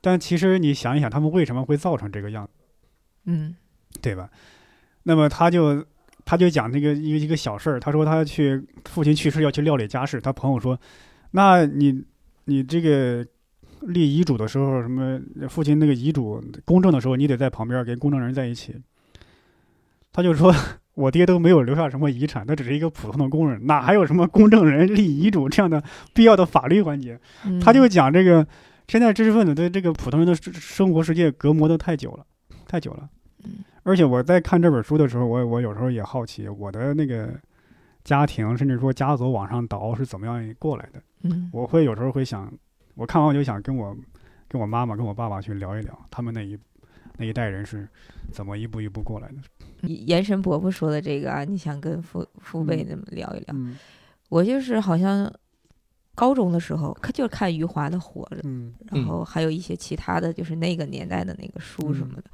[0.00, 2.52] 但其实你想一想，他们为什么会造成这个样子，
[3.26, 3.54] 嗯
[4.00, 4.30] 对吧？
[5.02, 5.84] 那么他就
[6.24, 10.80] 他就讲那个一个一个小事儿，他说他去父亲去世要去料理家事，他朋友说，
[11.32, 12.02] 那你
[12.46, 13.22] 你这个
[13.82, 18.74] 立遗嘱的时候，什么父亲那个遗嘱公证的时候，你得在旁边跟公证人在一起。
[20.10, 20.50] 他就说。
[21.00, 25.82] 我爹都没有留下什么遗产，他只是一个普通的工人，哪还有什么公证人立遗嘱这样的
[26.12, 27.18] 必要的法律环节？
[27.46, 28.46] 嗯，他就讲这个
[28.86, 32.26] 现在知识分子对这个普通人的生生活世界隔膜的太久了，
[32.66, 33.08] 太久了。
[33.44, 37.30] 嗯而且我在看这本书的时候，我我有时候也好奇，我的那个
[38.04, 41.02] 家庭，甚至说家族往上倒是怎么样过来的。
[41.22, 42.52] 嗯我会有时候会想，
[42.94, 43.96] 我看完我就想跟我
[44.46, 46.58] 跟我妈妈、跟我爸爸去聊一聊，他们那一
[47.16, 47.88] 那一代人是
[48.30, 49.36] 怎么一步一步过来的。
[49.86, 53.46] 延伸伯伯说的这个啊，你想跟父父辈那么聊一聊？
[53.52, 53.76] 嗯
[54.28, 55.28] 我就是好像
[56.14, 62.24] 高中的时候看就是看余华的《活着》，嗯然后还有一些其他的就是那个年代的那个书什么的。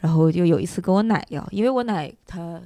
[0.00, 2.60] 然后就有一次跟我奶聊，因为我奶她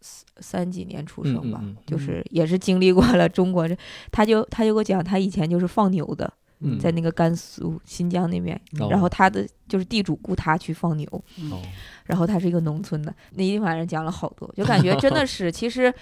[0.00, 3.76] 三三几年出生吧，嗯嗯嗯就是也是经历过了中国这，
[4.12, 6.78] 她就她就给我讲，她以前就是放牛的，嗯。
[6.78, 8.88] 在那个甘肃、新疆那边，哦。
[8.90, 11.06] 然后他的就是地主雇他去放牛，
[11.50, 11.60] 哦。
[12.04, 15.92] 然后他是一个农村的，那一晚上讲了好多，就感觉 真的是，其实，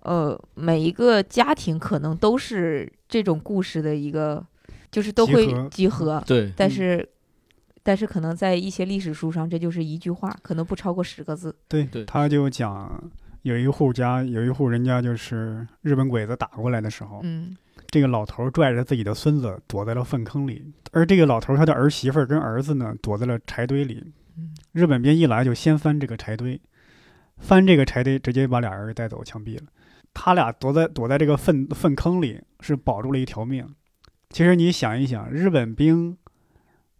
[0.00, 4.44] 呃，每一个家庭可能都是这种故事的一个，
[4.90, 5.68] 就是都会集合。
[5.70, 7.08] 集合，对，但是，
[7.82, 11.54] 但是可能在一些历史书上，这就是一句话，可能不超过十个字。
[11.66, 12.04] 对，对。
[12.04, 13.02] 他就讲
[13.42, 17.56] 有一户家有一户人家就是日本鬼子打过来的时候，嗯
[17.94, 24.12] 这个老头拽着自己的孙子躲在了粪坑里，而这个老头他的儿媳妇跟儿子呢躲在了柴堆里。
[24.72, 26.60] 日本兵一来就先翻这个柴堆，
[27.38, 29.66] 翻这个柴堆直接把俩人带走枪毙了。
[30.12, 33.64] 他俩躲在躲在这个粪粪坑里是保住了一条命。
[34.30, 36.18] 其实你想一想，日本兵，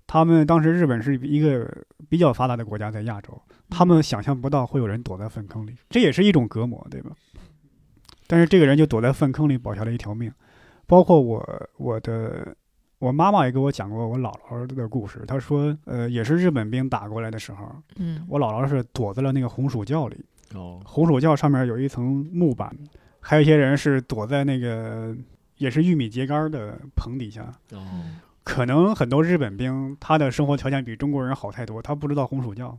[0.06, 1.68] 他们当时日本是一个
[2.08, 7.10] 比较发达的国家，在亚洲，他们想象不到会有人躲在粪坑里，这也是一种隔膜，对吧？
[8.28, 10.32] 但是这个人就躲在粪坑里保下了一条命。
[10.86, 12.56] 包括我我的
[12.98, 22.74] 我妈妈也给我讲过我姥姥的故事，她说，呃，也是日本兵打过来的时候，嗯我姥姥是躲在了那个红薯窖里，哦，红薯窖上面有一层木板，
[23.20, 25.14] 还有一些人是躲在那个
[25.58, 27.52] 也是玉米秸秆的棚底下。
[27.72, 28.04] 哦，
[28.42, 32.78] 可能很多日本兵他的生活条件比中国人好太多，他不知道红薯窖，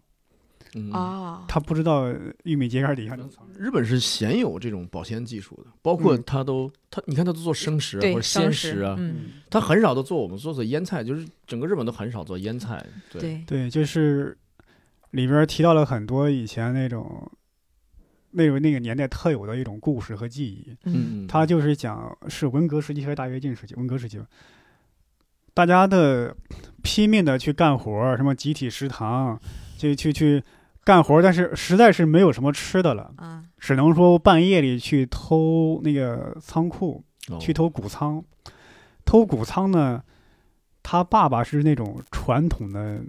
[0.74, 2.12] 嗯，啊，他不知道
[2.44, 3.48] 玉米秸秆底下能藏。
[3.58, 6.24] 日本是鲜有这种保鲜技术的，包括嗯。
[6.26, 14.38] 他都他，你看他都做生食啊或，者鲜食啊，嗯，他很少都做我们做做腌菜，就是整个日本都很少做腌菜，对，对，就是
[15.12, 17.32] 里边提到了很多以前那种
[18.32, 20.76] 那种那个年代特有的一种故事和记忆。
[20.84, 21.24] 嗯。
[21.24, 23.76] 嗯，他就是讲是文革时期还是大跃进时期？
[23.76, 24.26] 文革时期吧，
[25.54, 26.36] 大家的
[26.84, 29.40] 拼命的去干活，什么集体食堂，
[29.78, 30.44] 去去去
[30.84, 38.24] 干活儿，但是实在是没有什么吃的了，啊，只能说半夜里去偷那个仓库，哦去偷谷仓。
[39.04, 40.04] 偷谷仓呢，
[40.82, 43.00] 他爸爸是那种传统的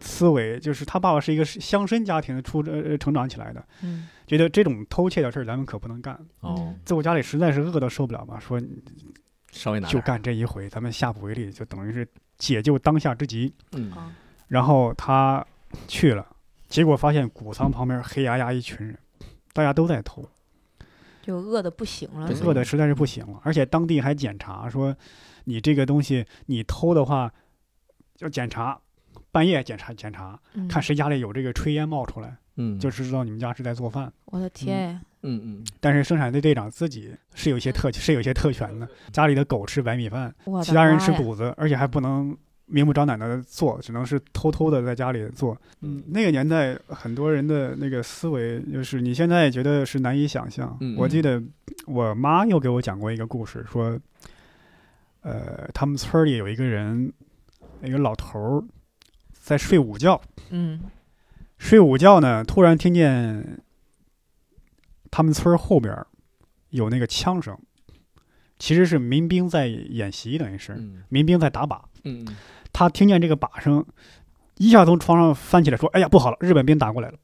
[0.00, 6.18] 思维，就是他爸爸是一个乡绅家庭出呃成长起来的，嗯觉得这种偷窃的事儿咱们可不能干。
[6.40, 8.58] 哦，在我家里实在是饿的受不了嘛，说
[9.50, 13.52] 稍微拿，就干这一回，咱们下不为例，就等于是解救当下之急。
[13.72, 14.10] 嗯，啊，
[14.48, 15.44] 然后他
[15.86, 16.26] 去了，
[16.68, 18.98] 结果发现谷仓旁边黑压压一群人，
[19.52, 20.24] 大家都在偷，
[21.22, 23.40] 就饿的不行了，饿的实在是不行了。
[23.44, 24.96] 而且当地还检查说，
[25.44, 27.32] 你这个东西你偷的话，
[28.18, 28.80] 要检查，
[29.30, 30.66] 半夜检查检查，嗯。
[30.68, 34.12] 看谁家里有这个炊烟冒出来，嗯，就知道你们家是在做饭。
[34.26, 34.92] 我的天。
[34.92, 42.36] 呀，嗯嗯，但是生产队队长自己是有一些特是有一些特权的，家里的狗吃白米饭，其他人吃谷子，而且还不能
[42.72, 45.54] 明目张胆的做，只能是偷偷的在家里做。
[45.82, 50.74] 嗯那个年代很多人的那个思维，就是你现在觉得是难以想象。
[50.80, 51.42] 嗯我记得
[51.86, 54.00] 我妈又给我讲过一个故事，说，
[55.20, 57.12] 呃，他们村里有一个人，
[57.82, 58.64] 一个老头儿
[59.32, 60.80] 在睡午觉，嗯
[61.58, 63.60] 睡午觉呢，突然听见
[65.10, 65.94] 他们村后边
[66.70, 67.58] 有那个枪声，
[68.58, 71.78] 其实是民兵在演习，等于是嗯民兵在打靶。
[72.04, 72.36] 嗯嗯，
[72.72, 73.84] 他听见这个靶声，
[74.56, 77.14] 一下从床上翻起来，说：“哎呀，不好了，日本兵打过来了！”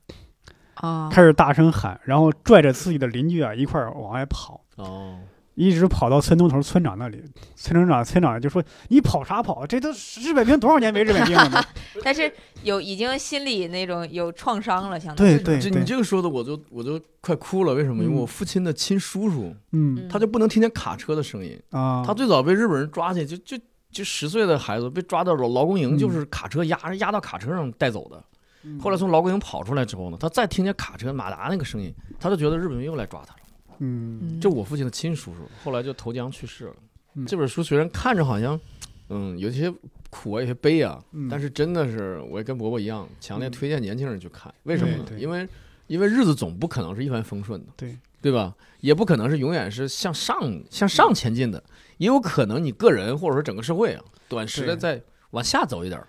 [0.75, 5.19] 啊，开始大声喊，然后拽着自己的邻居啊一块儿往外跑，哦，
[5.55, 7.21] 一直跑到村东头村长那里。
[7.57, 9.67] 村长长村长就说：“你跑啥跑？
[9.67, 11.61] 这都日本兵多少年没日本兵了呢
[12.05, 12.33] 但是
[12.63, 18.05] 有已经心里那种有创伤了，相？”当于对对你这个说的我就我就快哭了，为什么？
[18.05, 23.59] 因为嗯我父亲的亲叔叔，嗯他就不能听见卡车的声音，啊，他最早被日本人抓去，就就
[23.91, 28.17] 就十岁的孩子被抓到劳劳工营，嗯就是卡车压压到卡车上带走的。
[28.65, 33.41] 嗯后来从劳工营跑出来之后呢，他再听见卡车马达那个声音，他就觉得日本人又来抓他了。
[33.79, 36.75] 嗯嗯这我父亲的亲叔叔，后来就投江去世了。
[37.15, 38.59] 嗯这本书虽然看着好像，
[39.09, 39.73] 嗯，有些
[40.11, 44.53] 苦啊，有些悲啊，嗯但是真的是，我也跟伯伯一样，强烈推荐年轻人去看。
[44.65, 45.05] 为什么呢？
[45.07, 45.49] 对对因为
[45.87, 48.55] 因为日子总不可能是一帆风顺的，对对吧？
[48.81, 50.37] 也不可能是永远是向上
[50.69, 51.63] 向上前进的，
[51.99, 54.81] 也有可能你个人或者说整个社会啊，短时的对。
[54.81, 56.07] 在往下走一点儿，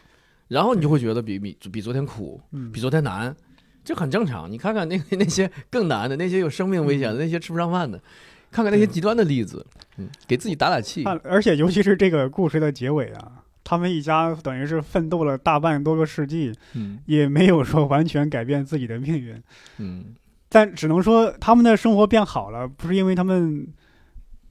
[0.48, 2.72] 然后你就会觉得比比比昨天苦，嗯。
[2.72, 3.36] 比昨天难，
[3.84, 4.50] 这很正常。
[4.50, 8.02] 你看看那个 那些更难的，那些有生命危险的，那些吃不上饭的，
[8.50, 9.66] 看看那些极端的例子，
[9.98, 11.04] 嗯，给自己打打气。
[11.04, 17.00] 啊，而且尤其是这个故事的结尾啊，他们一家等于是奋斗了大半多个世纪，嗯。
[17.06, 19.44] 也没有说完全改变自己的命运，
[19.80, 20.16] 嗯。
[20.48, 23.68] 但只能说他们的生活变好了，不是因为他们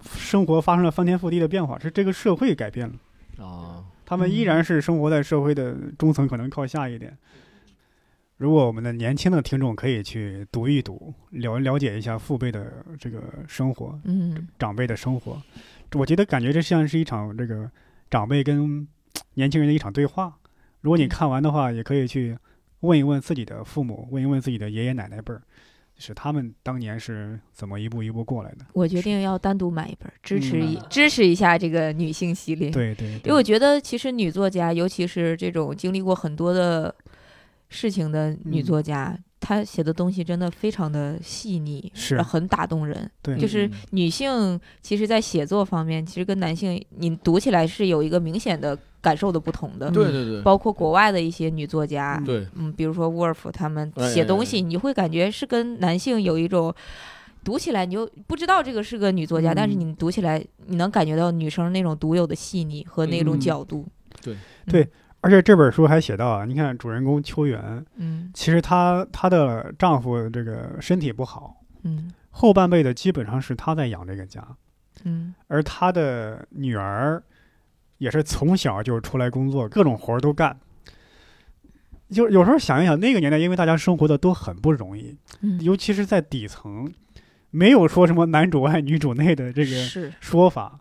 [0.04, 7.16] 生活发生了翻天覆地的变化，是这个社会改变了，啊，他们依然是生活在社会的中层，可能靠下一点。
[8.37, 14.46] 如果我们的年轻的听众可以去读一读，了了解一下父辈的这个生活，嗯。
[14.56, 15.42] 长辈的生活，
[15.94, 17.68] 我觉得感觉这像是一场这个
[18.08, 18.87] 长辈跟
[19.34, 20.37] 年轻人的一场对话。
[20.80, 21.08] 如果你嗯。
[21.08, 22.38] 看完的话，也可以去
[22.80, 25.44] 问一问自己的父母，问一问自己的爷爷奶奶辈儿，就
[25.98, 28.64] 是他们当年是怎么一步一步过来的。
[28.72, 32.70] 我决定要单独买一本，支持一、嗯支持一下这个女性系列。
[32.70, 36.94] 对对，因为我觉得其实女作家，尤其是这种经历过很多的
[37.68, 42.20] 事情的女嗯作家，她写的东西真的非常的细腻，是。
[42.22, 43.11] 很打动人。
[43.22, 43.72] 对，就是嗯。
[43.90, 49.90] 女性其实，在写作方面，其实跟男性你读起来是有一个明显的感受的不同的。
[49.90, 52.24] 对对对，包括国外的一些女作家，嗯。
[52.24, 56.74] 对，嗯，比如说沃尔夫他们哎写东哎西，你会感觉是跟男性有一种
[57.44, 63.40] 读起来你就不知道这个是个女作家，但是嗯你读起来你能感觉到女生那种独有的细腻和那种嗯。
[63.40, 63.87] 角度。
[64.20, 64.37] 对。
[64.66, 64.87] 对
[65.28, 68.30] 而且这本书还写到啊，你看主人公秋元，嗯。
[68.32, 72.10] 其实她她的丈夫这个身体不好，嗯。
[72.30, 74.42] 后半辈子基本上是她在养这个家，
[75.04, 75.34] 嗯。
[75.46, 77.22] 而她的女儿
[77.98, 80.58] 也是从小就出来工作，各种活儿都干。
[82.08, 86.90] 就有时候想一想，那个年代，因为大家生活的都很不容易，嗯，尤其是在底层，
[87.50, 90.10] 没有说什么男主外女主内的这个是。
[90.20, 90.80] 说法，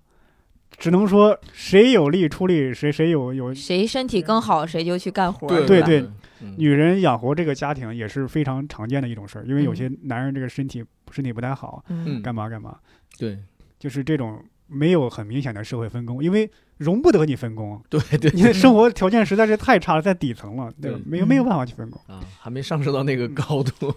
[0.77, 3.53] 只能说谁有力出力，谁谁有有。
[3.53, 6.09] 谁身体更好谁就去干活儿，对对对，
[6.41, 9.75] 嗯女人养活这个家庭也是非常常见的一种事儿，因为有嗯。
[9.75, 12.21] 些男人这个身体身体不太好，嗯。
[12.21, 12.77] 干嘛干嘛，
[13.17, 13.37] 对。
[13.79, 18.29] 就是这种没有很明显的社会分工，因为容不得你分工，对对。
[18.31, 20.99] 你的生活条件实在是太差了，在底层了， 对吧？
[21.05, 22.01] 没有没有办法去分工。
[22.07, 23.93] 啊，还没上升到那个高度，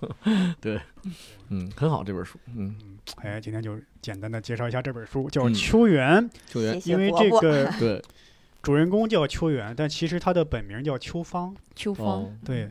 [0.60, 0.80] 对，
[1.48, 2.74] 嗯，很好这本书，嗯，
[3.16, 5.54] 哎，今天就简单的介绍一下这本书，叫《嗯。
[5.54, 8.02] 秋园》，秋因为这个 对，
[8.62, 11.54] 主人公叫秋园，但其实他的本名叫秋芳。
[11.74, 12.70] 秋风哦，，对，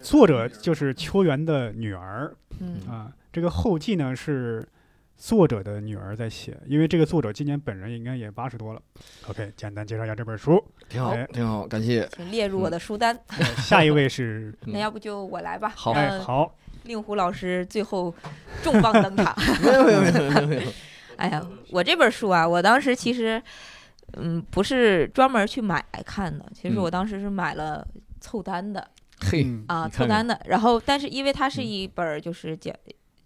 [0.00, 2.34] 作者就是秋园的女儿。
[2.60, 2.80] 嗯。
[2.88, 3.12] 啊。
[3.30, 4.66] 这个后记呢是
[5.18, 8.80] 作者的女儿在写，因为这个作者今年本人应该也八十多了。
[9.26, 10.64] OK，简单介绍一下这本书。
[10.88, 13.18] 挺好哎，挺好，感谢，请列入我的书单。
[13.26, 16.54] 呃下一位是， 嗯那要不就我来吧，好哎，好，
[16.84, 18.14] 令狐老师最后
[18.62, 19.36] 重磅登场。
[19.62, 20.08] 没有没有没
[20.40, 20.72] 有没有，
[21.18, 23.42] 哎呀，我这本书啊，我当时其实，
[24.16, 27.84] 嗯，不是专门去买来看的，其实嗯我当时是买了
[28.20, 28.88] 凑单的
[29.20, 30.40] 嘿，嗯啊，凑单的。
[30.46, 32.72] 然后，但是因为它是嗯一本儿就是讲，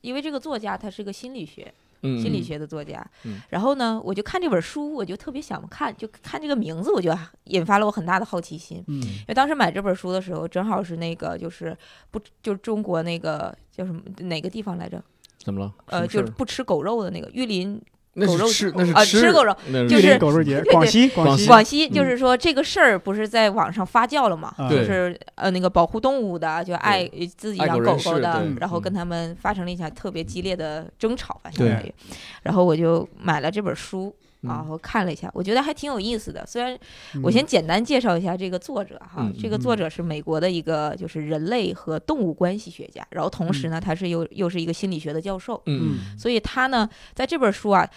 [0.00, 8.82] 因为这个作家他是个心理学嗯，心理嗯学的作家嗯，然后呢，我就看这本书，我就特别想看，就看这个名字，我就引发了我很大的好奇心。
[8.88, 11.76] 嗯因为当时买这本书的时候，正好是那个就是
[12.10, 15.02] 不就是中国那个叫什么哪个地方来着？
[15.38, 15.72] 怎么了？
[15.86, 17.80] 呃，就是不吃狗肉的那个玉林
[18.14, 19.57] 那狗肉是吃，那是啊吃狗肉，
[19.88, 24.53] 就是狗肉节，对对广西广广西，广西就嗯是说这个事儿不是在网上发酵了嘛？
[24.59, 31.94] 啊就是呃那个保护动物的，就爱自己养狗狗狗的，然后嗯跟他们发生了一场特别激烈的争吵吧，相当于。
[32.42, 34.14] 然后我就买了这本书。
[34.46, 34.68] 啊，嗯。
[34.68, 36.44] 我看了一下，我觉得还挺有意思的。
[36.46, 36.78] 虽然
[37.14, 37.22] 嗯。
[37.22, 45.98] 我先简单介绍一下这个作者哈，嗯这个作者是美国的一个就是人类和动物关系学家，然后同时呢，他是又又是一个心理学的教授，嗯。
[46.18, 47.88] 所以他呢在这本书啊，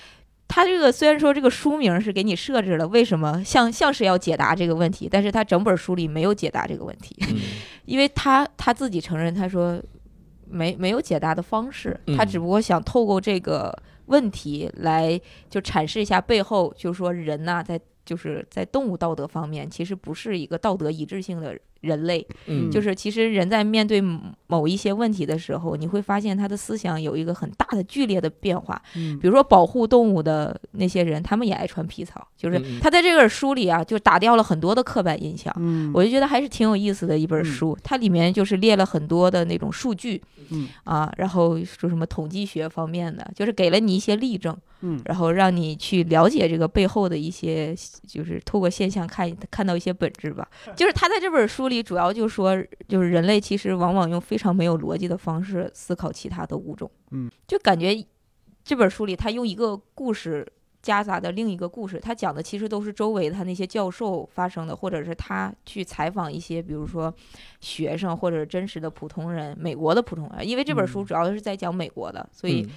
[0.47, 7.39] 他这个虽然说这个书名是给你设置了为什么像像是要解答这个问题，但是他整本书里没有解答这个问题，嗯。
[7.85, 9.79] 因为他他自己承认他说
[10.47, 13.75] 没没有解答的方式，他嗯只不过想透过这个
[14.07, 28.81] 问题来就阐释一下背后，就是说人呐、在就是在动物道德方面，其实不是一个道德一致性的人类，嗯，就是其实人在面对某某一些问题的时候，你会发现他的思想有一个很大的剧烈的变化。
[28.95, 29.17] 嗯。
[29.19, 35.53] 比如说保护动物的那些人，他们也爱穿皮草，就是他在这本书里啊，就打掉了很多的刻板印象。
[35.59, 35.91] 嗯。
[35.93, 37.45] 我就觉得还是挺有意思的一本嗯。
[37.45, 40.67] 书，它里面就是列了很多的那种数据嗯。
[40.83, 44.99] 啊，然后说什么统计学方面的，就是给了你一些例证，嗯。
[45.05, 47.75] 然后让你去了解这个背后的一些，
[48.07, 50.47] 就是透过现象看看到一些本质吧。
[50.75, 52.55] 就是他在这本书里主要就说，
[52.87, 56.89] 就是人类其实往往用非常没有逻辑的方式思考其他的物种。
[57.11, 57.95] 嗯，就感觉
[58.63, 60.45] 这本书里他用一个故事
[60.81, 61.99] 夹杂的另一个故事。
[61.99, 67.13] 他讲的其实都是周围他那些教授发生的，或者是他去采访一些，比如说
[67.59, 70.47] 学生或者是真实的普通人，美国的普通人。
[70.47, 72.69] 因为这本书嗯主要是在讲美国的，所以嗯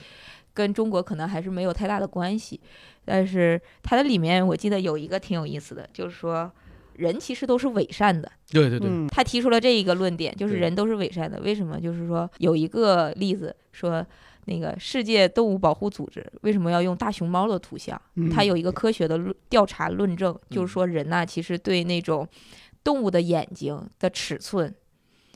[0.54, 2.60] 跟中国可能还是没有太大的关系。
[3.04, 6.50] 但是它的里面我记得有一个挺有意思的，就是说
[6.98, 8.30] 人其实都是伪善的。
[8.50, 11.40] 对对对，嗯他提出了这一个论点，就是人都是伪善的。
[11.40, 11.80] 为什么？
[11.80, 14.04] 就是说有一个例子说，
[14.46, 18.00] 那个世界动物保护组织为什么要用大熊猫的图像？
[18.16, 22.26] 嗯它有一个科学的论调查论证，就嗯是说人呐、其实对那种
[22.82, 24.74] 动物的眼睛的尺寸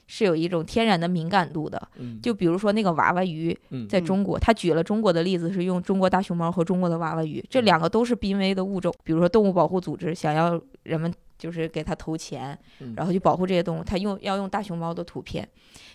[0.07, 1.81] 是有一种天然的敏感度的。
[1.99, 8.93] 嗯就比如说那个娃娃鱼，嗯在中国，他举了中国的例子，是用中国大熊猫和中国的娃娃鱼，这嗯两个都是濒危的物种。
[9.05, 15.49] 比如说动物保护组织想要人们就是给他投钱，嗯然后去保护这些动物，他用要用大熊猫的图片，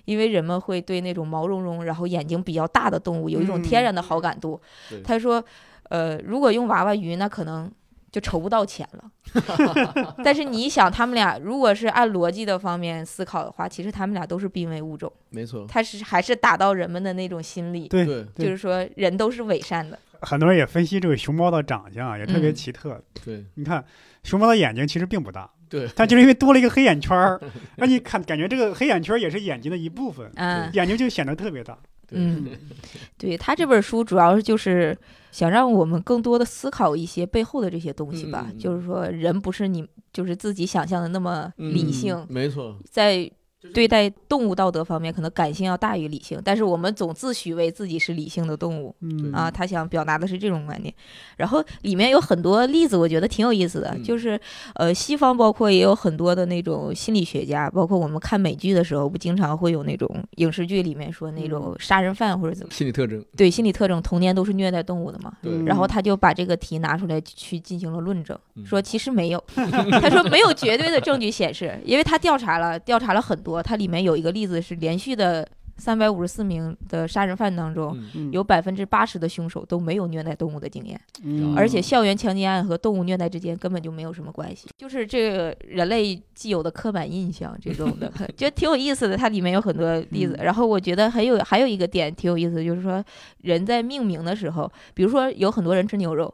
[0.03, 4.59] 因为人们会对那种毛茸茸，然后眼睛比较大的动物有一种天然的好感度。
[4.89, 5.41] 对他说，
[5.83, 7.71] 呃，如果用娃娃鱼，那可能。
[8.09, 15.11] 就筹不到钱了， 但是你想，他们俩如果是按逻辑的方面思考的话，其实他们俩都是濒危物种。
[15.29, 19.99] 没错，他是还是打到人们的那种心理，对就是说人都是伪善的。
[20.21, 22.99] 很多人也分析这个熊猫的长相啊，也特别嗯奇特。
[23.25, 23.83] 对你看，
[24.28, 27.41] 熊猫的眼睛其实并不大，对，但就是因为多了一个黑眼圈儿，
[27.78, 31.78] 让你看感觉这个黑眼圈儿也是眼睛的一部分，嗯眼睛就显得特别大。
[32.11, 32.45] 嗯，
[33.17, 34.97] 对他这本书主要是就是
[35.32, 43.30] 想让我们更多的思考一些背后的这些东西吧，就是说人不是你就是自己想象的那么理嗯性，没错，在
[43.74, 48.95] 对待动物道德方面，可能感性要大于理性，但是我们总自诩为自己是理性的动物。
[49.01, 50.93] 嗯啊，他想表达的是这种观点，
[51.38, 53.91] 然后里面有很多例子，我觉得挺有意思的。
[53.93, 54.39] 嗯就是
[54.76, 65.34] 呃，西方包括也有很多的那种心理学家，包括我们看美剧的时候，不经常会有那种影视剧里面说那种杀人犯或者怎么，心理特征，对心理特征，童年都是虐待动物的嘛。
[65.65, 69.43] 然后他就把这个题拿出来去进行了论证，嗯说其实没有，
[70.01, 75.47] 他说没有绝对的证据显示，因为他调查了，调查了很多，它里面有一个例子是连续的
[75.77, 77.95] 三百五十四名的杀人犯当中，
[78.31, 81.55] 有百分之八十的凶手都没有虐待动物的经验，嗯。
[81.55, 89.15] 而且校园强奸案和动物虐待之间根本就没有什么关系，就是这个人类既有的刻板印象这种的， 觉得挺有意思的。
[89.15, 90.45] 它里面有很多例子，嗯。
[90.45, 93.03] 然后我觉得还有还有一个点挺有意思，就是说
[93.41, 96.33] 人在命名的时候，比如说有很多人吃牛肉，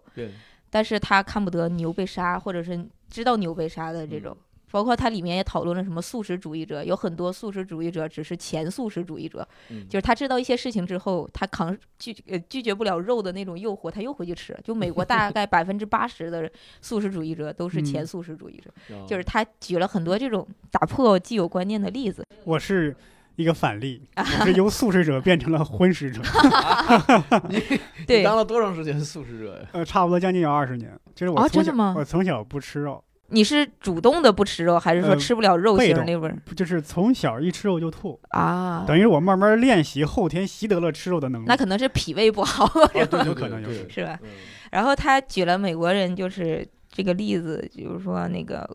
[0.69, 4.35] 但是他看不得牛被杀，或者是知道牛被杀的这种。
[4.73, 14.57] 包括它里面也讨论了什么素食主义者，有很多素食主义者只是前素食主义者，嗯就是他知道一些事情之后，他扛拒呃拒绝不了肉的那种诱惑，他又回去吃。
[14.63, 16.51] 就美国大概百分之八十的
[16.81, 22.25] 素食主义者都是前嗯素食主义者，哦就是他举了很多这种打破既有观念的例子。
[22.43, 22.95] 我是
[23.35, 26.19] 一个反例， 我是由素食者变成了荤食者，
[27.47, 27.61] 你
[28.07, 29.67] 对，当了多长时间素食者呀？
[29.73, 30.91] 呃，差不多将近有二十年。
[31.13, 38.83] 其实我哦从小、真的吗我从小不吃肉，你是主动的不吃肉，还是说呃吃不了肉腥那味儿就是从小一吃肉就吐，啊？
[38.87, 41.45] 等于我慢慢练习，后天习得了吃肉的能力。
[41.47, 44.19] 那可能是脾胃不好，哦 对对有可能就是是吧？
[44.23, 44.29] 嗯
[44.71, 48.67] 然后他举了美国人就是这个例子，就是说那个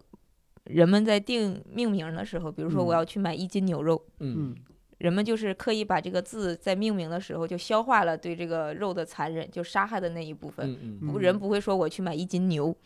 [0.65, 4.01] 人们在定命名的时候，比如说嗯我要去买一斤牛肉。
[4.21, 4.57] 嗯嗯
[4.99, 10.71] 人们就是刻意把这个字在命名的时候就消化了对这个肉的残忍，就杀害的那一部分。
[10.71, 12.77] 嗯嗯不，人不会说我去买一斤牛，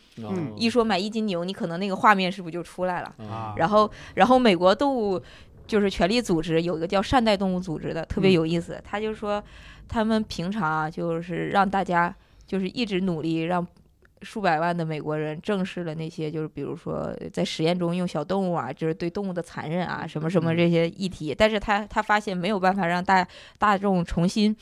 [0.56, 3.14] 一说买一斤牛，你可能那个画面是不是就出来了？
[3.30, 5.20] 啊然后，然后美国动物
[5.66, 8.78] 就是权力组织有一个叫善待动物组织的，特别嗯有意思。
[8.84, 9.42] 他就说，
[9.88, 12.14] 他们平常啊，就是让大家
[12.46, 13.66] 就是一直努力让。
[14.22, 21.34] 数百万的美国人正视了那些，就是比如说在实验中用小动物啊，就是对动物的残忍啊，什么什么这些议题。
[21.36, 23.26] 但是他他发现没有办法让大
[23.58, 24.56] 大众重新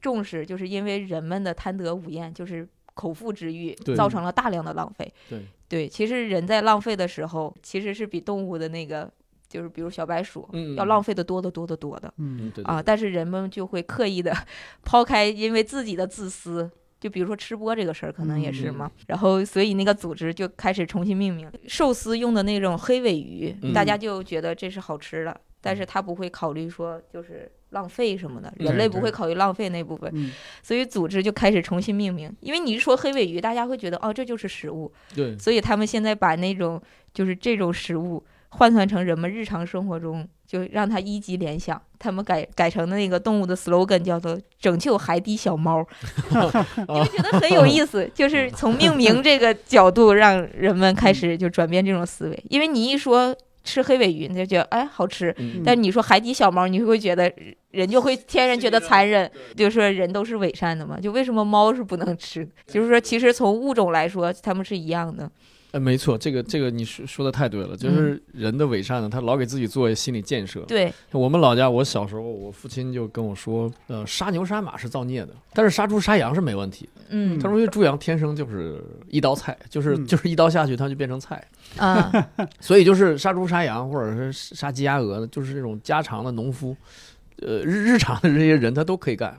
[0.00, 5.12] 重视，就是因为人们的贪得无厌，就是口腹之欲，造成了大量的浪费。
[5.28, 9.10] 对对，其实人在浪费的时候，其实是比动物的那个，
[9.48, 12.82] 就是比如小白鼠，嗯要浪费的多得多得多的嗯嗯对啊。
[12.82, 14.34] 但是人们就会刻意的
[14.84, 16.70] 抛开，因为自己的自私。
[17.00, 18.90] 就比如说吃播这个事儿，可能也是嘛。
[19.06, 30.10] 然后，所以那个组织就开始重新命名寿司用的那种黑尾鱼，嗯大家就觉得这是好吃的，但是他不会考虑说就是浪费什么的，人类不会考虑浪费那部分。
[30.14, 30.30] 嗯。
[30.62, 35.38] 所以组织就开始重新命名，因为你一说黑尾鱼，大家会觉得哦，这就是食物，对。
[35.38, 36.80] 所以他们现在把那种
[37.14, 41.80] 就是这种食物换算成人们日常生活中，就让它一级联想。
[41.98, 45.86] 他们改改成的那个动物的 slogan 叫做“拯救海底小猫
[46.32, 52.44] ”，你们觉得很有意思，就是从命名这个角度让人们开始就转变这种思维。
[52.48, 55.34] 因为你一说吃黑尾鱼，你就觉得哎好吃。
[55.38, 57.30] 嗯但你说海底小猫，你会觉得
[57.70, 60.98] 人就会天然觉得残忍，就是说人都是伪善的嘛。
[60.98, 62.48] 就为什么猫是不能吃？
[62.66, 65.30] 就是说，其实从物种来说，它们是一样的。
[65.72, 70.60] 呃，没错，这个这个你说说的太对了，就是人的伪善呢，他老给自己做心理建设。
[70.62, 76.88] 对，我们老家，我小时候，我父亲就跟我说，呃，杀牛杀马是造孽的，但是杀猪杀羊是没问题。
[77.08, 81.42] 嗯他说，因为猪羊天生就是一刀菜，就是嗯就是一刀下去，它就变成菜。
[81.76, 82.10] 啊，
[82.60, 86.76] 所以就是杀猪杀羊，或者是杀鸡鸭鹅，就是这种家常的农夫，
[87.42, 89.36] 呃，日日常的这些人他都可以干，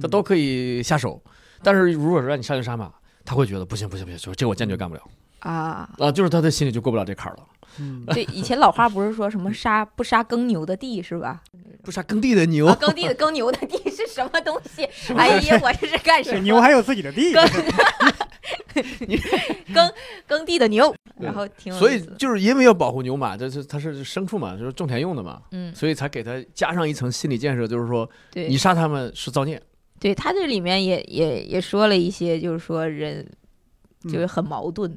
[0.00, 1.20] 他都可以下手。
[1.62, 2.92] 但是如果说让你杀牛杀马，
[3.24, 5.02] 他会觉得不行不行不行，这我坚决干不了
[5.40, 7.42] 啊，啊，就是他的心里就过不了这坎儿了。
[7.80, 11.40] 嗯对，以前老话不是说什么杀不杀耕牛的地是吧？
[11.84, 14.84] 不杀耕地的牛啊，，耕地的耕牛的地是什么东西？
[15.14, 16.40] 哎呀，我这是干什么？
[16.40, 17.44] 牛还有自己的地， 耕
[19.72, 19.92] 耕
[20.26, 29.60] 耕地的牛，然后挺有所以就是因为要保护牛马，这是它是牲畜嘛，就是种田用的嘛，嗯，所以才给它加上一层心理建设，就是说你，杀他们是造孽。
[30.00, 33.24] 对他这里面也也也说了一些，就是说人
[34.04, 34.96] 嗯就是很矛盾，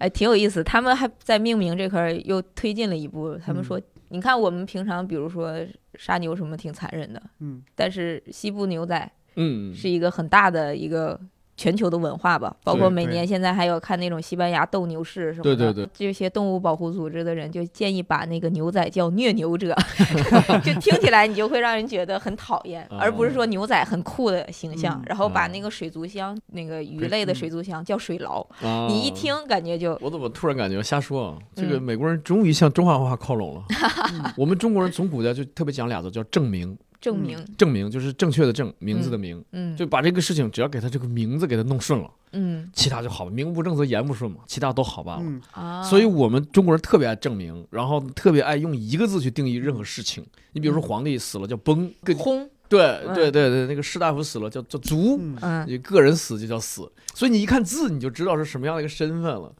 [0.00, 0.64] 哎，挺有意思。
[0.64, 5.54] 他们还在命名这块儿又推进了一步，他们说，你看我们平常比如说
[5.94, 7.62] 杀牛什么挺残忍的，嗯。
[7.74, 11.20] 但是西部牛仔嗯，是一个很大的一个
[11.60, 15.54] 全球的文化吧，包括每年现在还有看那种西班牙斗牛士什么的。
[15.54, 19.76] 对对对，这些动物保护组织的人就建议把那个牛仔叫虐牛者，
[20.64, 24.98] 就听起来你就会让人觉得很讨厌，哦而不是说牛仔很酷的形象。
[24.98, 31.38] 嗯然后把哦那个水族箱，那个鱼类的嗯水族箱叫水牢，啊你一听感觉就我怎么突然感觉瞎说啊？
[31.54, 33.64] 这个嗯美国人终于向中华文化靠拢了。
[34.38, 36.76] 我们中国人从古代就特别讲俩字，叫正名。
[37.00, 42.70] 证明，证明就是正确的正，名字的名，嗯就把这个事情只要给他这个名字给他弄顺了，嗯。
[42.74, 43.30] 其他就好了。
[43.30, 45.22] 名不正则言不顺嘛，其他都好办了。
[45.24, 45.40] 嗯。
[45.52, 50.24] 啊，所以我们中国人特别爱证明，然后特别爱用一个字去定义任何事情。
[50.52, 53.12] 你比如说皇帝死了叫崩，个轰，对嗯。
[53.12, 55.36] 对对对，那个士大夫死了叫叫卒，嗯。
[55.42, 55.64] 嗯。
[55.68, 56.90] 你个人死就叫死。
[57.12, 59.52] 所以你一看字，你就知道是什么样的一个身份了。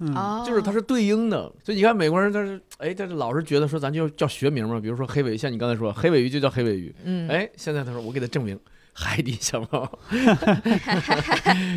[0.47, 8.59] 就是它是对应的，所以你看美国人他是哎，他是老是觉得说咱就叫学名嘛，比如说黑尾，像你刚才说黑尾鱼就叫黑尾鱼，嗯，哎，现在他说我给他证明
[8.93, 9.91] 海底小猫，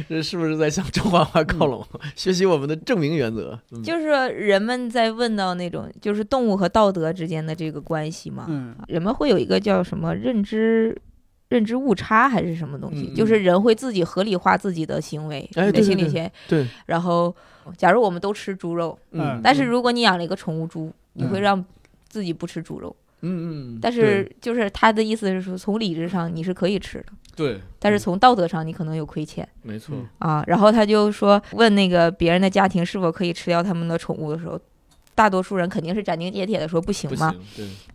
[0.07, 3.59] 这 是不是在向中华文化靠拢，学习我们的证明原则？
[3.71, 3.81] 嗯。
[3.83, 8.75] 就是说人们在问到那种就是动物和道德之间的这个关系嘛，嗯。
[8.87, 10.95] 人们会有一个叫什么认知。
[11.53, 13.13] 认知误差还是什么东西？
[13.13, 16.31] 就是人会自己合理化自己的行为，你的哎对对对心理学。
[16.47, 17.33] 对，然后，
[17.77, 21.65] 假如我们都吃猪肉，嗯但是如果你养了一个宠物猪，你会嗯让
[22.09, 22.95] 自己不吃猪肉。
[23.21, 30.43] 嗯嗯，但是就是他的意思是说，从理智上你是可以吃的，对，但是从道德上你可能有亏欠没错，嗯啊。
[30.47, 34.59] 然后他就说，问那个别人的家庭是否可以吃掉他们的宠物的时候，
[35.15, 37.33] 大多数人肯定是斩钉截铁的说不行嘛，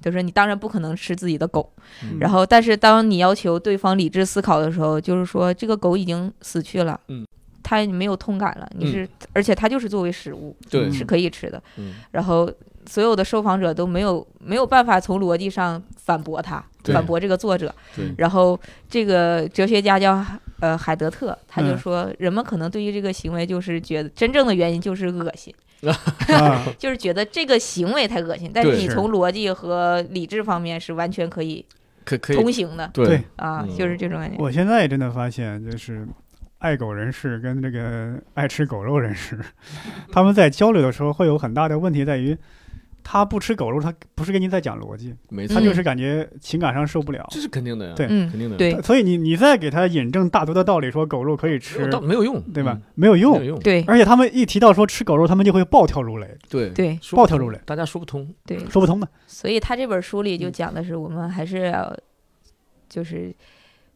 [0.01, 1.71] 就是你当然不可能吃自己的狗。
[2.03, 2.19] 嗯。
[2.21, 7.27] 然后，但是当你要求对方理智思考的时候，就是说这个狗已经死去了，嗯，
[7.63, 10.87] 它没有痛感了，你是，而且它就是作为食物对。
[10.87, 11.63] 嗯是可以吃的。
[11.77, 12.51] 嗯，然后
[12.87, 17.75] 所有的受访者都没有没有办法从逻辑上反驳他，反驳这个作者。
[18.17, 18.59] 然后
[18.89, 20.25] 这个哲学家叫
[20.61, 21.79] 呃海德特，他就嗯。
[21.79, 25.55] 说，人们可能对于这个行为就是觉得真正的原因就是恶心，
[25.87, 31.65] 啊 就是觉得这个行为太恶心，但是你从逻辑和理智方面是完全可以
[32.05, 34.37] 可可以，通行的对对，啊，嗯就是这种感觉。
[34.39, 36.07] 我现在真的发现，就是
[36.59, 39.39] 爱狗人士跟这个爱吃狗肉人士，
[40.11, 42.37] 他们在交流的时候会有很大的问题在于，
[43.11, 45.55] 他不吃狗肉，他不是跟你在讲逻辑，没错。
[45.55, 47.27] 他，就是感觉情感上受不了。
[47.31, 48.07] 这是肯定的呀，对。
[48.11, 48.79] 嗯肯定的，对。
[48.83, 52.73] 所以你你再给他引证大多的道理，说狗肉可以吃，没有用，对吧？
[52.75, 52.83] 嗯？
[52.97, 53.39] 没有用。
[53.39, 53.83] 没有用，对。
[53.87, 56.69] 而且他们一提到说吃狗肉，他们就会暴跳如雷，对。
[56.69, 57.01] 对。
[57.13, 59.09] 暴跳如雷大家说不通，对，说不通的。
[59.27, 60.53] 所以他这本书里就嗯。
[60.53, 61.97] 讲的是，我们还是要
[62.91, 63.35] 就是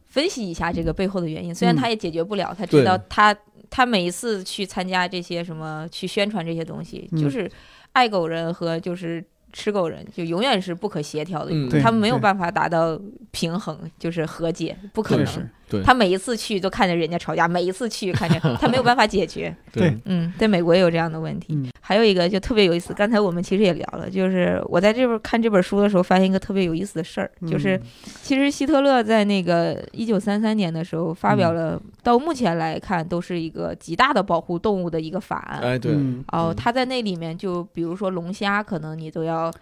[0.07, 1.53] 分析一下这个背后的原因。
[1.53, 1.77] 虽然嗯。
[1.77, 3.35] 他也解决不了，他知道他
[3.69, 7.21] 他每一次去参加这些什么去宣传这些东西，嗯。
[7.21, 7.47] 就是
[7.93, 12.99] 爱狗人和就是吃狗人就永远是不可协调的，嗯他们没有办法达到
[13.31, 15.49] 平衡，就是和解，不可能。
[15.81, 19.55] 他每一次去都看见人家吵架，每一次去看见 他没有办法解决。
[19.71, 21.53] 对嗯，在美国也有这样的问题。
[21.55, 27.81] 嗯还有一个就特别有意思，刚才我们其实也聊了，就是我在这本看这本书的时候，发现一个特别有意思的事儿，就是嗯
[28.21, 35.59] 其实希特勒在那个一九三三年的时候发表嗯了，到目前来看都是一个极大的保护动物的一个法案。
[35.59, 39.53] 哎，对，嗯哦，嗯他在那里面就比如说龙虾，可能你都要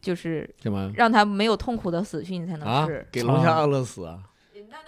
[0.00, 0.48] 就是
[0.94, 3.06] 让它没有痛苦的死去，你才能啊吃。？
[3.12, 4.20] 给龙虾饿了死啊？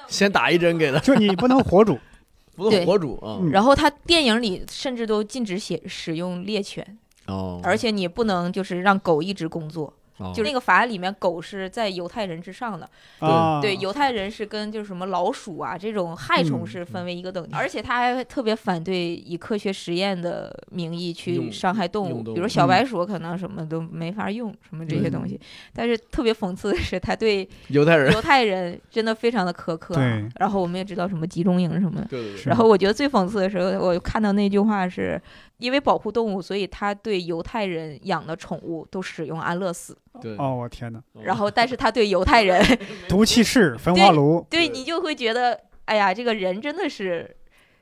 [0.09, 1.99] 先打一针给他， 就你不能活煮，
[2.57, 2.85] 不能对。
[2.87, 3.51] 活煮啊嗯。
[3.51, 10.32] 然后他电影里甚至都禁止写使用猎犬，哦，而且你不能就是让狗一直工作，哦。
[10.34, 22.68] 就那个法案里面狗是在犹太人之上的，啊，对，犹太人是跟就是什么老鼠啊这种害虫嗯是分为一个等级，而且他还特别反对以科学实验的名义去伤害动物，动物比如小嗯。
[22.68, 25.40] 白鼠可能什么都没法用，什么这些东西。
[25.74, 29.94] 但是特别讽刺的是，他对犹太人，犹太人真的非常的苛刻、
[30.38, 32.06] 然后我们也知道什么集中营什么的。
[32.08, 35.20] 对对对，然后我觉得最讽刺的时候，我看到那句话是，
[35.61, 39.96] 因为保护动物，所以他对犹太人养的宠物都使用安乐死。
[40.20, 42.61] 对，哦，我天哪，哦然后，但是他对犹太人，
[43.08, 47.36] 毒气室、焚化炉，对对你就会觉得，哎呀，这个人真的是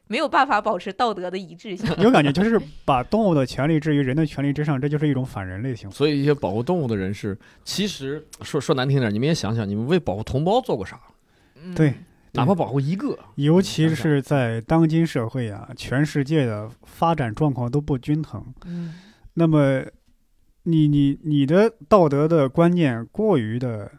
[0.09, 1.89] 没有办法保持道德的一致性。
[1.99, 5.95] 有感觉就是把动物的权利置于人的权利之上，这就是一种反人类行为。
[5.95, 11.01] 所以一些保护动物的人士，其实说说难听点，你们也想想，你们为保护同胞做过啥？
[11.63, 11.95] 嗯对，
[12.39, 18.95] 哪怕保护一个，尤其是在当今社会啊，全世界的发展状况都不均衡，嗯，
[19.35, 19.83] 那么
[20.65, 23.91] 你你你的道德的观念过于的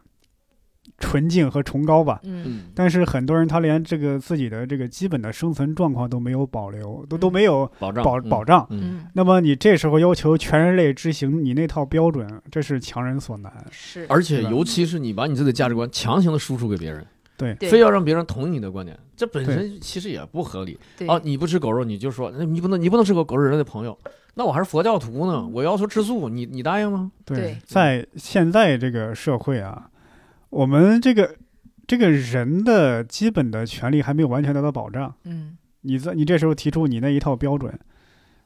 [0.97, 2.43] 纯净和崇高吧，嗯。
[2.45, 8.67] 嗯，但是很多人他连这个自己的这个基本的生存状况都没有保留，都都没有保障保保障。
[8.69, 13.65] 嗯，嗯，那么你这时候要求全人类执行你那套标准，这是强人所难。
[13.71, 17.05] 是，而且尤其是你把你自己的价值观强行的输出给别人，
[17.39, 20.77] 对对非要让别人同意你的观点，这本身其实也不合理。
[20.97, 23.97] 对哦，你不吃狗肉，你就说那你不能你不能吃狗狗肉人的朋友，
[24.35, 27.11] 那我还是佛教徒呢，我要求吃素，你你答应吗？
[27.23, 29.89] 对在现在这个社会啊，
[30.49, 31.33] 我们这个
[31.87, 35.15] 这个人的基本的权利还没有完全得到保障。
[35.23, 37.73] 嗯你在你这时候提出你那一套标准，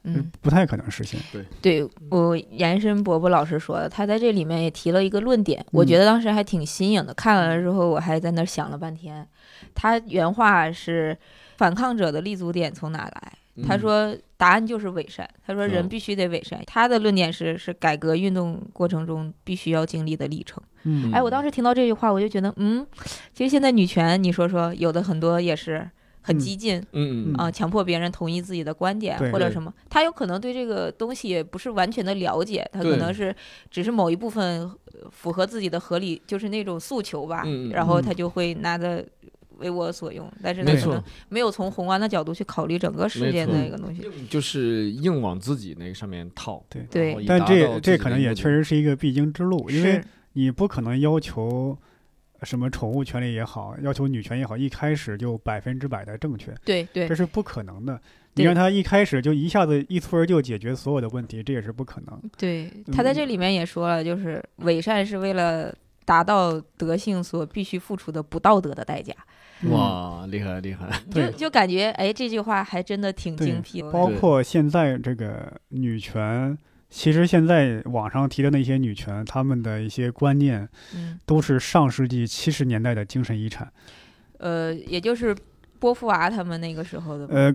[0.04, 1.18] 嗯，不太可能实现。
[1.32, 7.12] 对对我延伸伯伯老师说的，他在这里面也提了一个论点，我觉得当时还挺新颖的。
[7.14, 9.26] 看完了之后，我还在那儿想了半天。
[9.74, 11.16] 他原话是：
[11.56, 13.32] 反抗者的立足点从哪来？
[13.66, 15.28] 他嗯说答案就是伪善。
[15.46, 16.60] 他说人哦必须得伪善。
[16.66, 20.62] 他的论点是是改革运动过程中必须要经历的历程。
[20.82, 22.86] 嗯哎，我当时听到这句话，我就觉得，嗯，
[23.32, 25.88] 其实现在女权，你说说，有的很多也是
[26.24, 26.78] 很嗯激进。
[26.92, 33.34] 嗯嗯啊，强迫别人同意自己的观点或者什么，他有可能对这个东西也不是完全的了解，他可能是
[33.70, 39.06] 只是某一部分呃符合自己的合理，就是那种诉求吧，然后他就会拿着
[39.58, 44.02] 为我所用，但是他可能没有从宏观的角度去考虑整个世界的一个东西。
[44.28, 50.02] 就是硬往自己那个上面套，对对但这这可能也确实是一个必经之路，因为，
[50.32, 51.78] 你不可能要求
[52.44, 58.00] 什么宠物权利也好，要求女权也好，一开始就百分之百的正确，对对这是不可能的。
[58.36, 62.20] 你对让他一开始就一下子一蹴而就解决所有的问题，这也是不可能。
[62.36, 65.72] 对，他在这里面也说了，就是伪善是为了
[66.04, 69.14] 达到德性所必须付出的不道德的代价。
[69.62, 73.90] 嗯，哇，厉害厉害， 就就感觉，哎，这句话还真的挺精辟的。
[73.92, 76.58] 包括现在这个女权，
[76.96, 83.68] 其实现在网上提的那些女权，她们的一些观念嗯，都是上世纪七十年代的精神遗产。
[84.38, 85.34] 呃，也就是
[85.80, 87.54] 波伏娃他们那个时候的，呃，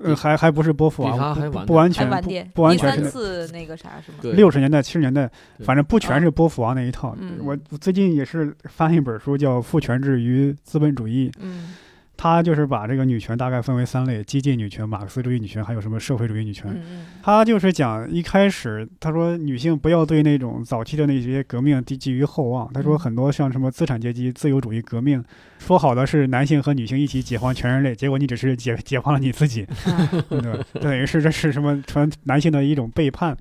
[0.00, 1.34] 呃，还还不是波伏娃，
[1.66, 2.08] 不完全
[2.54, 4.18] 不完第三全是次那个啥是吗？
[4.22, 5.28] 对，六十年代、七十年代，
[5.64, 7.16] 反正不全是波伏娃那一套。
[7.42, 11.74] 我最近也是翻一本书，叫《父权制与资本主义》，嗯
[12.18, 16.76] 它就是把这个女权大概分为三类：激进女权、马克思主义女权，还有什么社会主义女权。
[17.22, 22.70] 他就是讲一开始，他说女性不要对那种早期的那些革命寄寄予厚望。
[22.72, 25.24] 他说嗯很多像什么资产阶级自由主义革命，
[25.60, 30.80] 说好的是男性和女性一起解放全人类，结果你只是解解放了你自己，啊 对？
[30.80, 33.36] 等于是这是什么传男性的一种背叛。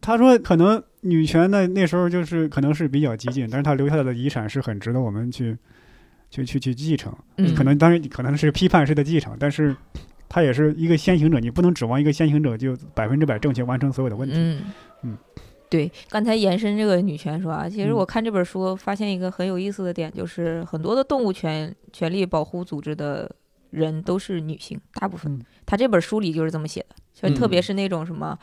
[0.00, 5.54] 他说可能女权呢那时候就是可能是比较激进，但是他留下来的遗产是很值得我们去
[6.32, 7.14] 去去去继承。
[7.36, 9.76] 嗯，可能当然可能是批判式的继承，但是
[10.28, 14.34] 他也是一个先行者，你不能指望一个先行者就百分之百正确完成所有的问题。
[14.36, 14.62] 嗯
[15.02, 15.18] 嗯，
[15.68, 23.30] 对，刚才延伸这个女权说啊，其实嗯我看这本书发现一个很有意思的点，就是很多的动物权权利保护组织的
[23.70, 25.42] 人都是女性，大部分嗯。
[25.66, 28.38] 他这本书里就是这么写的，就嗯特别是那种什么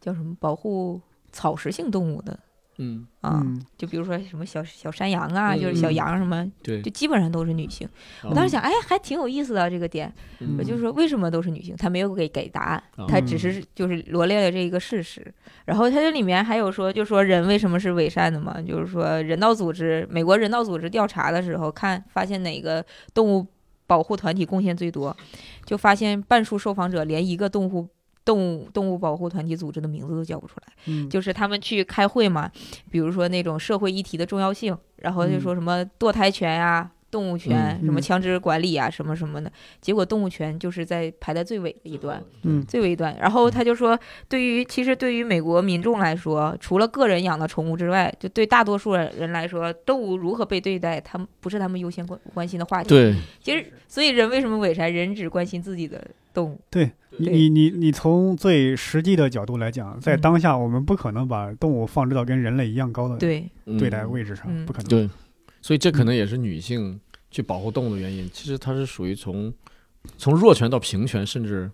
[0.00, 2.38] 叫什么保护草食性动物的
[2.78, 7.88] 嗯，就比如说什么小小山羊啊，嗯就是小嗯羊什么，对就，基本上都是女性。
[8.22, 10.12] 我当时想，哎，还挺有意思的这个点。
[10.40, 15.26] 嗯我就说为什么都是女性，他没有给给答案，哦他只是就是罗列了这一个事实。
[15.64, 18.62] 然后他这里面还有说，就说人为什么是伪善的嘛？
[18.62, 23.44] 就是说人道组织，美国人道组织调查的时候，看发现哪个动物
[23.88, 25.16] 保护团体贡献最多，
[25.64, 27.88] 就发现半数受访者连一个动物。
[28.28, 32.50] 动物动物保护团体组织的名字都叫不出来，嗯，就是他们去开会嘛，
[32.90, 39.50] 比如说那种社会议题的重要性，然后就说什么堕胎权呀、动物权、什么枪支管理啊，什么什么的。
[39.80, 43.16] 结果动物权就是在排在最尾的一端，嗯最尾一端。
[43.18, 43.98] 然后他就说，
[44.28, 54.92] 对于其实对于美国民众来说，除了个人养的宠物之外，就对大多数人来说，动物如何被对待，他们不是他们优先关关心的话题。，对，其实所以人为什么伪善？
[54.92, 56.06] 人只关心自己的
[56.38, 56.60] 动物。
[56.70, 64.88] 对你对你你你从最实际的角度来讲，在嗯当下我们不可能把动物放置到跟人类一样高的对，对待嗯位置上，嗯不可能。
[64.88, 65.10] 对，
[65.60, 66.98] 所以这可能也是女性
[67.30, 68.30] 去保护动物的原因。
[68.32, 69.52] 其实它是属于从
[70.16, 71.70] 从弱权到平权，甚至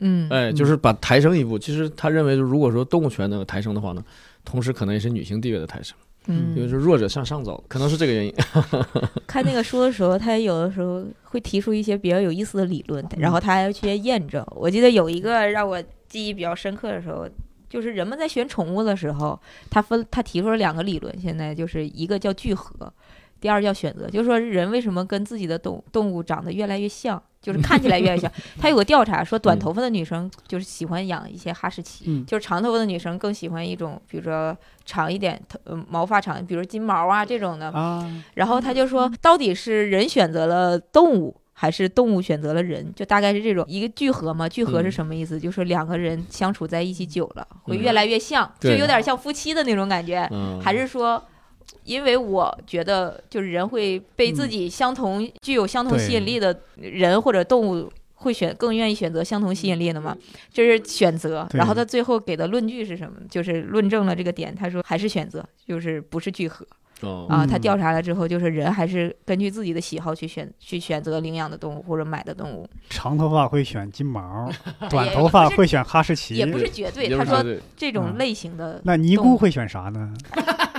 [0.00, 1.58] 嗯，哎，就是把抬升一步。
[1.58, 4.04] 其实他认为，如果说动物权能抬升的话呢，
[4.44, 5.96] 同时可能也是女性地位的抬升，
[6.26, 8.34] 因为嗯，是弱者向上走，可能是这个原因。
[9.26, 14.44] 看那个书的时候，他有的时候会提出一些比较有意思的理论，然后他还要去验证。
[14.50, 17.28] 我记得有一个让我记忆比较深刻的时候，
[17.68, 19.38] 就是人们在选宠物的时候，
[19.70, 22.92] 他分他提出了两个理论，现在就是一个叫聚合，
[23.40, 28.30] 第二叫选择，就是说人为什么跟自己的动动物长得越来越像，就是看起来越来越像。
[28.58, 37.70] 他有个调查说，短头发的女生就是喜欢养一些哈士奇，嗯就是长头发的女生更喜欢一种，比如说长一点，头呃毛发长，比如金毛啊这种的。
[37.70, 42.92] 啊，然后他就说，到底是人选择了动物，还是动物选择了人？
[42.96, 44.48] 就大概是这种一个聚合嘛。
[44.48, 45.38] 聚合是嗯什么意思？
[45.38, 50.28] 就是两个人相处在一起久了，会嗯越来越像，就有点像夫妻的那种感觉。
[50.32, 51.22] 嗯，还是说，
[51.84, 57.90] 因为我觉得，就是人会被自嗯己相同、具有相同吸引力的人或者动物。
[58.18, 60.16] 会选更愿意选择相同吸引力的嘛？
[60.50, 61.46] 这是选择。
[61.52, 63.18] 然后他最后给的论据是什么？
[63.30, 64.54] 就是论证了这个点。
[64.54, 66.66] 他说还是选择，就是不是聚合。
[67.02, 74.50] 哦啊，他嗯调查了之后，就是人还是根据自己的喜好去选去选择领养的动物或者买的动物，长头发会选金毛，
[74.88, 77.10] 短头发会选哈士奇也，不是绝对。
[77.10, 77.44] 他说
[77.76, 80.14] 这种嗯类型的那尼姑会选啥呢？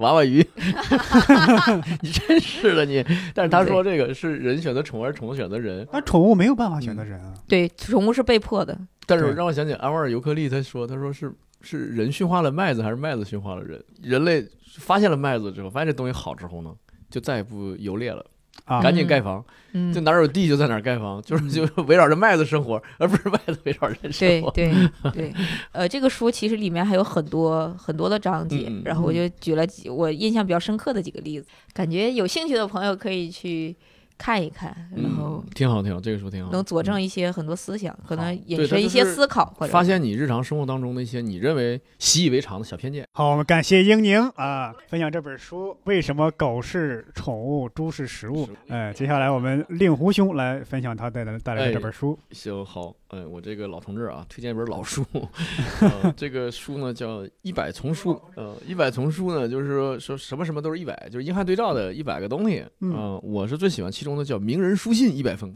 [0.00, 0.44] 娃娃鱼，
[2.02, 3.04] 你真是的你。
[3.34, 5.86] 但是他说这个是人选择宠物，还是宠物选择人。
[5.92, 7.32] 那宠物没有办法选择人啊。
[7.48, 13.82] 对宠物是被迫的，但是对让我想起安瓦尔尤克利，他说他说是是人驯化了麦子，还是麦子驯化了人？
[14.02, 14.46] 人类
[14.78, 16.70] 发现了麦子之后，发现这东西好之后呢，
[17.10, 18.24] 就再也不游猎了，
[18.70, 19.92] 啊，赶紧盖房，嗯。
[19.92, 24.50] 就，哪儿有地就在哪儿盖房，就是 就围绕着麦子生活， 而不是麦子围绕人生活。
[24.52, 25.34] 对对对，
[25.72, 33.74] 呃，这个书其实里面还有很多很多的章节，然后我就举了几我印象比较深刻的几个例子，感觉有兴趣的朋友可以去
[34.20, 43.06] 看一看，然后嗯，挺好挺好，这个书挺好，能佐证一些很多思想，可能引申一些思考或者发现你日常生活当中的一些你认为习以为常的小偏见。
[43.12, 48.46] 好，我们感谢英宁啊，分享这本书《为什么狗是宠物，猪是食物。
[48.68, 52.18] 哎，接下来我们令狐兄来分享他带来带来的这本书。
[52.32, 55.02] 行好，哎，我这个老同志啊，推荐一本老书，
[55.80, 65.50] 呃，这个书呢叫《一百丛书》，呃，一百丛书呢就是说说什么什么都是一百，就是英汉对照的一百个东西，嗯呃我是最喜欢其中的叫《名人书信一百封》。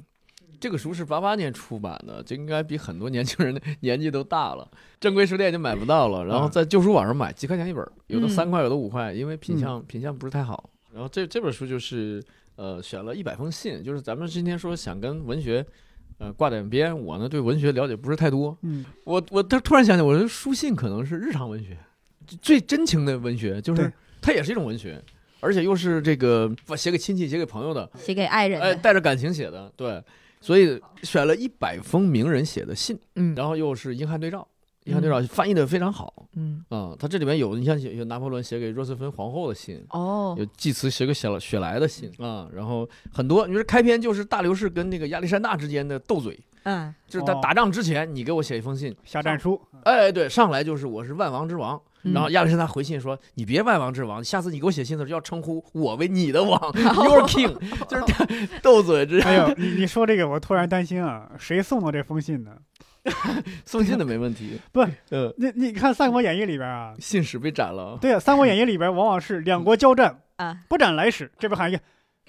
[0.61, 4.67] 这个书是八八年出版的，这应该比很多年轻人的年纪都大了，
[4.99, 8.29] 正规书店就买不到了，然后在旧书网上买几块钱一本，有的嗯。
[8.31, 9.59] 三块，有的五块，因为品嗯。
[9.59, 10.71] 相品相不是太好。
[10.93, 12.25] 然后这这本书就是
[12.57, 15.67] 呃选了一百封信，就是咱们今天说想跟文学
[16.19, 21.77] 呃挂点边，我呢对文学了解不是太多，嗯，我我突突然想起，我觉得书信可能是日常文学
[22.41, 23.93] 最真情的文学，就是
[24.23, 25.03] 它也是一种文学，
[25.45, 30.03] 而且又是这个不写给亲戚、写给朋友的，写给爱人哎，带着感情写的，对，
[30.41, 34.47] 所以选了一百封名人写的信，嗯然后又是英汉对照，
[34.85, 39.85] 英汉对照翻译的非常好嗯，啊、它这里面有你像有有拿破仑写给若瑟芬皇后的信。
[39.91, 49.61] 哦有，祭词写给雪雪莱的信啊，然后很多，你说开篇就是大流士跟那个亚历山大之间的斗嘴，嗯就是他哦打仗之前你给我写一封信，下战书。
[49.85, 51.81] 哎，对，上来就是我是万王之王，嗯
[52.13, 57.55] 然后亚历山大回信说你别万王之王，下次你给我写信的时候要称呼我为你的王， Your King，
[57.89, 58.27] 就是他
[58.63, 62.51] 斗嘴之哎呦，你你说这个，我突然担心啊，谁送的这封信呢？
[63.67, 64.81] 送信的没问题， 不，
[65.11, 71.81] 呃，你你看《三国演义》里边啊，信使被斩了，对啊，《三国演义》里边往往是两国交战，啊，不斩来使，这边喊一个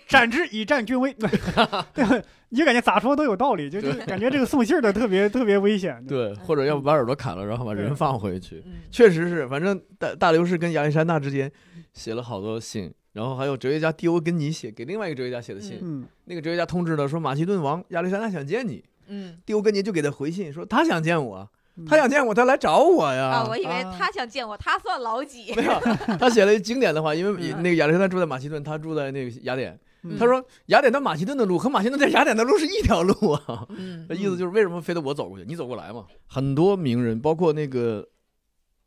[0.07, 1.13] 斩之以战军威，
[1.93, 2.23] 对？
[2.49, 6.01] 你就感觉咋说都有道理，就就感觉这个送信儿的特别 特别危险。
[6.07, 8.73] 对，或者要不把耳朵砍了，然后把人放回去，嗯。
[8.91, 11.51] 确实是，反正大大流士跟亚历山大之间
[11.93, 19.37] 写了好多信，然后还有哲学家迪欧根尼写给另外一个哲学家写的信，嗯，那个哲学家通知了说马其顿王亚历山大想见你，嗯。
[19.45, 21.83] 迪欧根尼就给他回信说他想见我，嗯。
[21.85, 23.25] 他想见我，他来找我呀。
[23.25, 23.95] 啊，我以为啊。
[23.99, 25.53] 他想见我，他算老几？
[25.55, 25.73] 没有，
[26.17, 27.61] 他写了一经典的话，因为嗯。
[27.61, 29.77] 那个亚历山大住在马其顿，他住在那个雅典。
[30.07, 33.65] 嗯他说雅典到马其顿的路和马其顿在雅典的路是一条路啊。
[33.75, 36.05] 嗯那意思就是为什么非得我走过去，你走过来嘛？
[36.27, 38.07] 很多名人，包括那个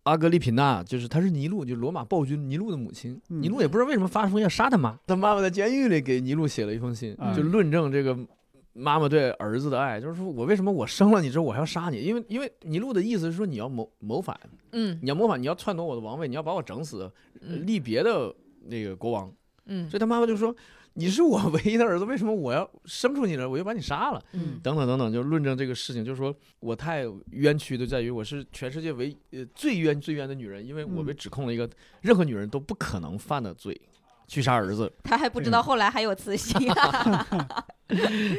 [0.05, 3.21] 阿格里品娜，就是她是尼禄，就是罗马暴君尼禄的母亲。
[3.29, 8.17] 嗯尼禄也不知道为什么发疯要杀他妈，他妈妈在监狱里给尼禄写了一封信，嗯就论证这个
[8.73, 12.01] 妈妈对儿子的爱，就是说我为什么我生了你之后我还要杀你？
[12.01, 14.39] 因为因为尼禄的意思是说你要谋谋反，
[14.73, 17.11] 嗯你要谋反，你要篡夺我的王位，你要把我整死，
[17.41, 18.33] 立别的
[18.67, 19.33] 那个国王。
[19.71, 20.55] 嗯所以他妈妈就说
[20.99, 31.71] ：“你是我唯一的儿子，为什么我要生出你来，我就把你杀了？”嗯等等等等，就论证这个事情，就是说我太冤屈的在于我是全世界唯呃最冤最冤的女人，因为我被嗯指控了一个
[32.01, 33.81] 任何女人都不可能犯的罪，
[34.27, 34.93] 去杀儿子。
[35.05, 36.53] 他还不知道后来还有慈禧。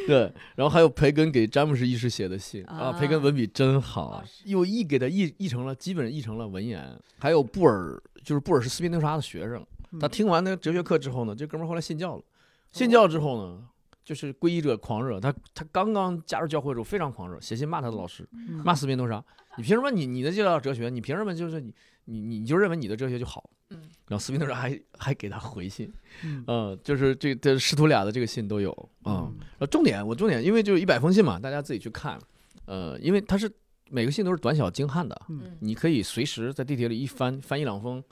[0.06, 6.94] 对，然后还有培根给詹姆斯一世写的信啊，培根啊文笔真好，又译给他译译成了基本译成了文言。
[7.20, 9.66] 还有布尔，就是布尔是斯宾诺莎的学生，
[10.00, 12.24] 他嗯听完那个哲学课之后呢，这哥们儿后来信教了。
[12.72, 13.64] 信教之后呢，
[14.04, 15.20] 就是皈依者狂热。
[15.20, 19.24] 他他刚刚加入教会的时候非常狂热，写信骂他的老师，嗯骂斯宾诺莎。
[19.58, 20.90] 你凭什么你你的教哲学？
[20.90, 21.74] 你凭什么就是你
[22.06, 23.50] 你你就认为你的哲学就好？
[23.72, 25.92] 嗯然后斯宾诺莎还还给他回信，
[26.24, 28.72] 嗯呃，就是这这师徒俩的这个信都有
[29.04, 29.30] 啊。
[29.30, 32.20] 嗯呃，重点我重点，因为就一百封信嘛，大家自己去看。
[32.66, 33.52] 呃，因为他是
[33.90, 38.04] 每个信都是短小精悍的，嗯嗯你可以随时在地铁里一翻翻一两封，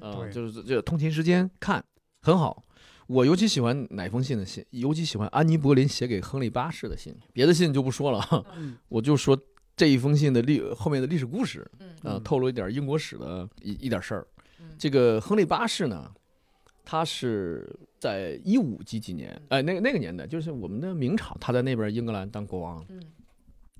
[0.00, 1.84] 呃，就是这通勤时间看
[2.22, 2.64] 很好。
[3.12, 8.74] 我尤其喜欢哪封信的信，尤其喜欢安妮·柏林写给亨利八世的信，别的信就不说了，嗯。
[8.88, 9.38] 我就说
[9.76, 11.70] 这一封信的历后面的历史故事，
[12.04, 12.22] 嗯。
[12.24, 14.26] 透露一点英国史的一一点事儿。
[14.60, 14.70] 嗯。
[14.78, 16.10] 这个亨利八世呢，
[16.84, 22.82] 他是在一五几几年，哎、那个那个年代，就是我们的明朝，他在那边英格兰当国王。
[22.88, 22.98] 嗯。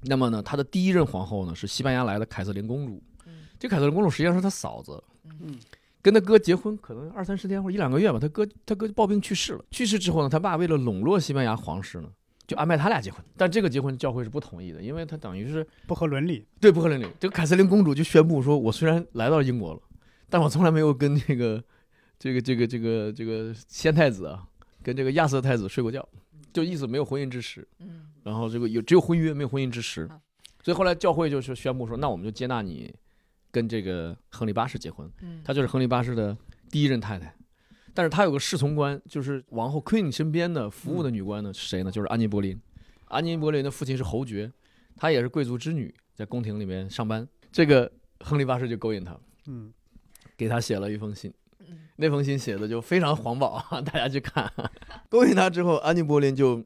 [0.02, 3.02] 那么呢，他的第一任皇后呢是西班牙来的凯瑟琳公主。
[3.24, 3.44] 嗯。
[3.58, 5.02] 这凯瑟琳公主实际上是他嫂子，
[5.40, 5.56] 嗯
[6.02, 9.64] 跟他哥结婚可能二三十天或者一两个月吧，他哥他哥暴病去世了。
[9.70, 12.08] 去世之后呢，他爸为了笼络西班牙皇室呢，
[12.46, 13.24] 就安排他俩结婚。
[13.36, 16.44] 但这个结婚教会是不同意的，因为他等于是不合伦理。
[16.60, 17.06] 对不合伦理。
[17.20, 19.80] 这个凯瑟琳公主就宣布说：“我虽然来到英国了，
[20.28, 21.62] 但我从来没有跟这个
[22.18, 24.42] 这个这个这个这个先太子啊，
[24.82, 26.06] 跟这个亚瑟太子睡过觉，
[26.52, 27.66] 就意思没有婚姻之实。
[27.78, 30.14] 嗯然后这个有只有婚约没有婚姻之实啊，
[30.62, 32.94] 所以后来教会就是宣布说，那我们就接纳你
[33.52, 35.08] 跟这个亨利八世结婚。
[35.20, 36.36] 嗯，她就是亨利八世的
[36.70, 37.32] 第一任太太。
[37.94, 41.90] 但是她有个侍从官，就是王后 Queen 身边的服务的女官呢，是谁呢？
[41.90, 42.58] 就是安妮·柏林。
[43.04, 44.50] 安妮·柏林的父亲是侯爵，
[44.96, 47.28] 她也是贵族之女，在宫廷里面上班。
[47.52, 49.14] 这个亨利八世就勾引她，
[49.46, 49.70] 嗯
[50.36, 51.30] 给她写了一封信。
[51.60, 54.50] 嗯那封信写的就非常黄暴，大家去看。
[55.10, 56.64] 勾引她之后，安妮·柏林就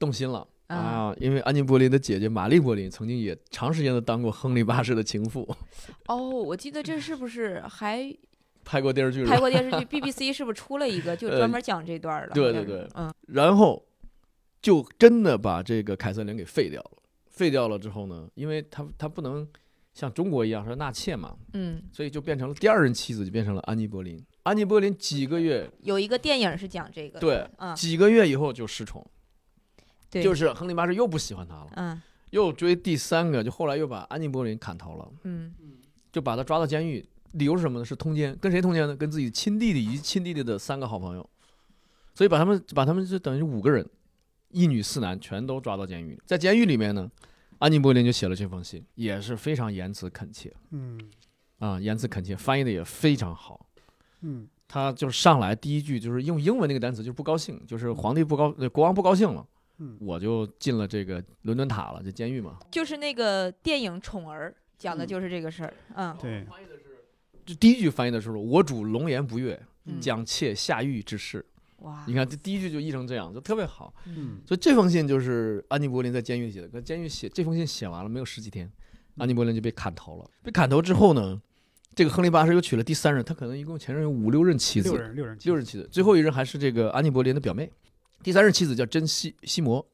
[0.00, 0.46] 动心了。
[0.68, 5.48] 啊啊，因为安妮·柏林的姐姐玛丽·柏林曾经也长时间的当过亨利八世的情妇，
[6.08, 8.14] 哦，我记得这是不是还
[8.64, 12.34] 拍过电视剧拍过电视剧？BBC 是不是出了一个就呃 专门讲这段儿的？
[12.34, 13.86] 对对对嗯然后
[14.60, 16.90] 就真的把这个凯瑟琳给废掉了。
[17.28, 19.46] 废掉了之后呢，因为他他不能
[19.94, 24.20] 像中国一样说纳妾嘛，嗯，所以就变成了第二任妻子，就变成了安妮·柏林。
[24.42, 27.20] 安妮·柏林几个月，有一个电影是讲这个的。
[27.20, 29.06] 对，嗯，几个月以后就失宠，
[30.10, 35.54] 对，就是亨利八世又不喜欢他了，嗯又追第三个，就后来又把安妮·柏林砍头了，嗯
[36.12, 37.06] 就把他抓到监狱。
[37.32, 37.84] 理由是什么呢？
[37.84, 38.96] 是通奸，跟谁通奸呢？
[38.96, 41.28] 跟自己亲弟弟以及亲弟弟的三个好朋友，
[42.14, 43.86] 所以把他们把他们就等于五个人，
[44.50, 46.22] 一女四男全都抓到监狱里。
[46.24, 47.10] 在监狱里面呢，
[47.58, 50.98] 安妮·柏林就写了这封信，也是非常言辞恳切嗯
[51.58, 53.66] 啊，言辞恳切，翻译的也非常好。
[54.22, 59.46] 嗯他就上来第一句就是用英文那个单词，就是不高兴，就是皇帝不高，呃国王不高兴了，
[59.78, 62.58] 嗯我就进了这个伦敦塔了，这监狱嘛。
[62.70, 65.74] 就是那个电影《宠儿》讲的嗯就是这个事儿。
[65.94, 66.46] 嗯对
[67.44, 71.44] 这第一句翻译的时候，我主龙颜不悦，嗯，将妾下狱之事。
[71.80, 73.94] 哇，你看这第一句就译成这样，就特别好。
[74.06, 76.68] 嗯所以这封信就是安妮·柏林在监狱写的。
[76.68, 78.68] 可监狱写这封信写完了没有十几天，
[79.18, 80.28] 安妮·柏林就被砍头了。
[80.42, 81.40] 被砍头之后呢，
[81.94, 87.70] 这个亨利八世又娶了第三任，他可能一共前任有五六任妻子，六人六人六任妻子，最后一任还是这个安妮·柏林的表妹。
[88.22, 89.86] 第三任妻子叫珍西西摩，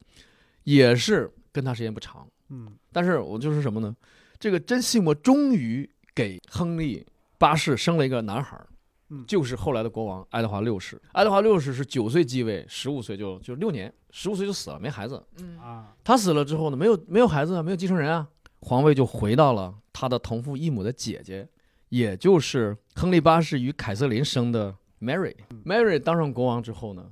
[0.63, 2.27] 也是跟他时间不长。
[2.49, 3.95] 嗯但是我就是什么呢？
[4.39, 7.05] 这个珍西摩终于给亨利
[7.37, 8.67] 八世生了一个男孩儿
[9.09, 11.01] 嗯，就是后来的国王爱德华六世。
[11.11, 15.23] 爱德华六世是九岁继位，十五岁就就六年，十五岁就死了，没孩子。
[15.39, 18.27] 嗯啊他死了之后呢，没有没有孩子啊，没有继承人啊，
[18.61, 21.47] 皇位就回到了他的同父异母的姐姐，
[21.89, 25.35] 也就是亨利八世与凯瑟琳生的 Mary。
[25.65, 27.11] Mary 当上国王之后呢，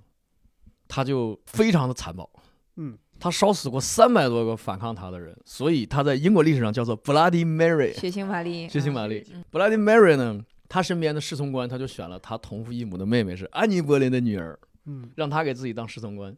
[0.94, 2.30] 他就非常的残暴，
[2.76, 2.98] 嗯。
[3.18, 9.24] 他烧死过三百多个反抗他的人，所以他在英国历史上叫做 Bloody Mary，血腥玛丽，血腥玛丽。
[9.32, 9.46] 嗯。
[9.52, 15.10] Bloody Mary 呢，他身边的侍从官他就选了他同父异母的妹妹是安妮·柏林的女儿，嗯。
[15.16, 16.36] 让他给自己当侍从官。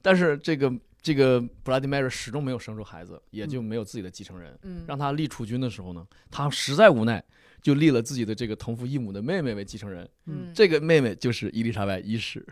[0.00, 0.72] 但是这个
[1.02, 4.56] 这个 Bloody Mary 始终没有生出孩子，也就没有自己的继承人。
[4.62, 7.22] 嗯，让他立储君的时候呢，他实在无奈，
[7.62, 10.08] 就立了自己的这个同父异母的妹妹为继承人。
[10.26, 12.46] 嗯这个妹妹就是伊丽莎白一世，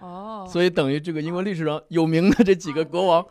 [0.00, 3.26] 哦，所以等于这个英国历史上有名的这几个国王，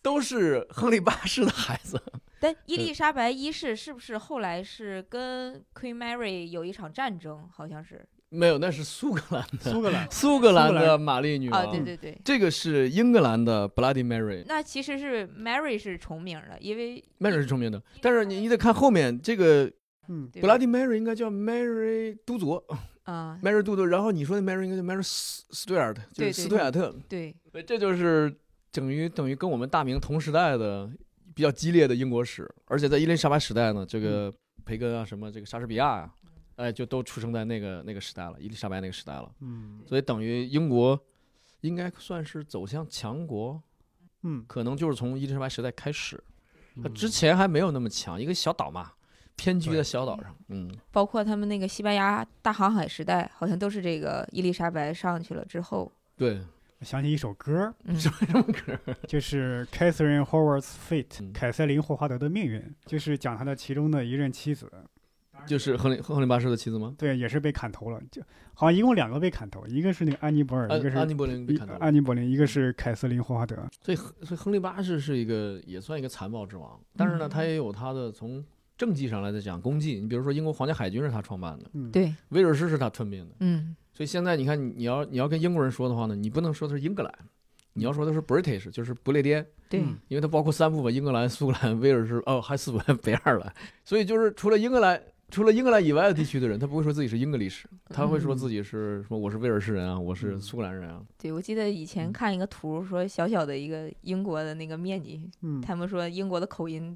[0.00, 2.00] 都是亨利八世的孩子。
[2.40, 7.48] 但伊丽莎白一世是不是后来是跟 Queen Mary 有一场战争？
[7.52, 11.70] 好像是没有，那是苏格兰的，苏格兰苏格兰的玛丽女啊，王。
[11.70, 12.20] 对对对。
[12.24, 19.70] 这个是英格兰的 Bloody Mary，Mary 那其实是 Mary 是重名的，因为 Mary 是重名的，但是你你得看后面这个
[20.08, 20.30] 嗯。
[20.32, 22.62] Bloody Mary 应该叫 Mary 都铎
[23.04, 26.94] 啊，， Mary 都铎，然后你说的 Mary 应该叫 Mary 斯斯图亚特，就是斯图亚特。
[27.08, 28.34] 对，对，这就是
[28.70, 30.90] 等于等于跟我们大明同时代的
[31.34, 34.32] 比较激烈的英国史，而且在伊丽莎白时代呢，这个
[34.64, 36.14] 培根啊，什么这个莎士比亚啊、
[36.56, 39.80] 哎，就都出生在那个那个时代了，伊丽莎白那个时代了，嗯。
[39.86, 40.98] 所以等于英国
[41.62, 43.60] 应该算是走向强国，
[44.22, 46.22] 嗯，可能就是从伊丽莎白时代开始，
[46.76, 46.94] 它嗯。
[46.94, 48.92] 之前还没有那么强，一个小岛嘛，
[49.36, 56.40] 偏居的小岛上，嗯，包括他们那个西班牙大航海时代，好像都是这个伊丽莎白上去了之后，对，
[56.78, 58.78] 我想起一首歌，嗯，什么歌？
[59.08, 61.32] 就是 Catherine Howard's Fate，嗯。
[61.32, 64.70] 凯瑟琳霍华德的命运，就是讲他的其中的一任妻子，
[65.46, 66.94] 就是亨利亨利八世的妻子吗？
[66.96, 68.22] 对，也是被砍头了，就
[68.54, 71.74] 好像一共两个被砍头，一个是那个安妮博尔，一个是安安妮博林被一砍头。
[71.74, 77.30] 安妮博林，一个是凯瑟琳霍华德，所以亨所以亨利八世是一个也算一个残暴之王，但是呢，嗯。
[77.30, 78.44] 他也有他的从
[78.76, 80.00] 政绩上来讲功绩。
[80.00, 83.34] 你比如说，英国皇家海军是他创办的，嗯，对，威尔士是他吞并的。
[83.40, 87.12] 嗯所以现在你看，你你要你要跟英国人说的话呢，你不能说的是英格兰，
[87.74, 93.54] 你要说的是 British，就是不列颠，对，嗯因为它包括三部分：英格兰、苏格兰、威尔士，哦，还四部分北爱尔兰。
[93.84, 95.00] 所以就是除了英格兰。
[95.30, 99.18] 除了英格兰以外的地区的人，他不会说自己是英格历史，他会说自己是什么？
[99.18, 101.02] 我是威尔士人啊，我是苏格兰人啊。
[101.16, 106.94] 对，我记得以前看一个图，说小小的一个英国的那个面积，嗯，他们说英国的口音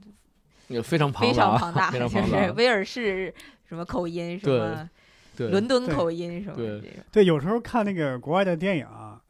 [0.69, 2.47] 也非常庞大非，常庞大， 非常就庞大。
[2.47, 3.33] 是威尔士
[3.69, 4.91] 什么口音，什对么
[5.37, 6.81] 对，伦敦口音什么
[7.13, 9.21] 对有时候看那个国外的电影啊，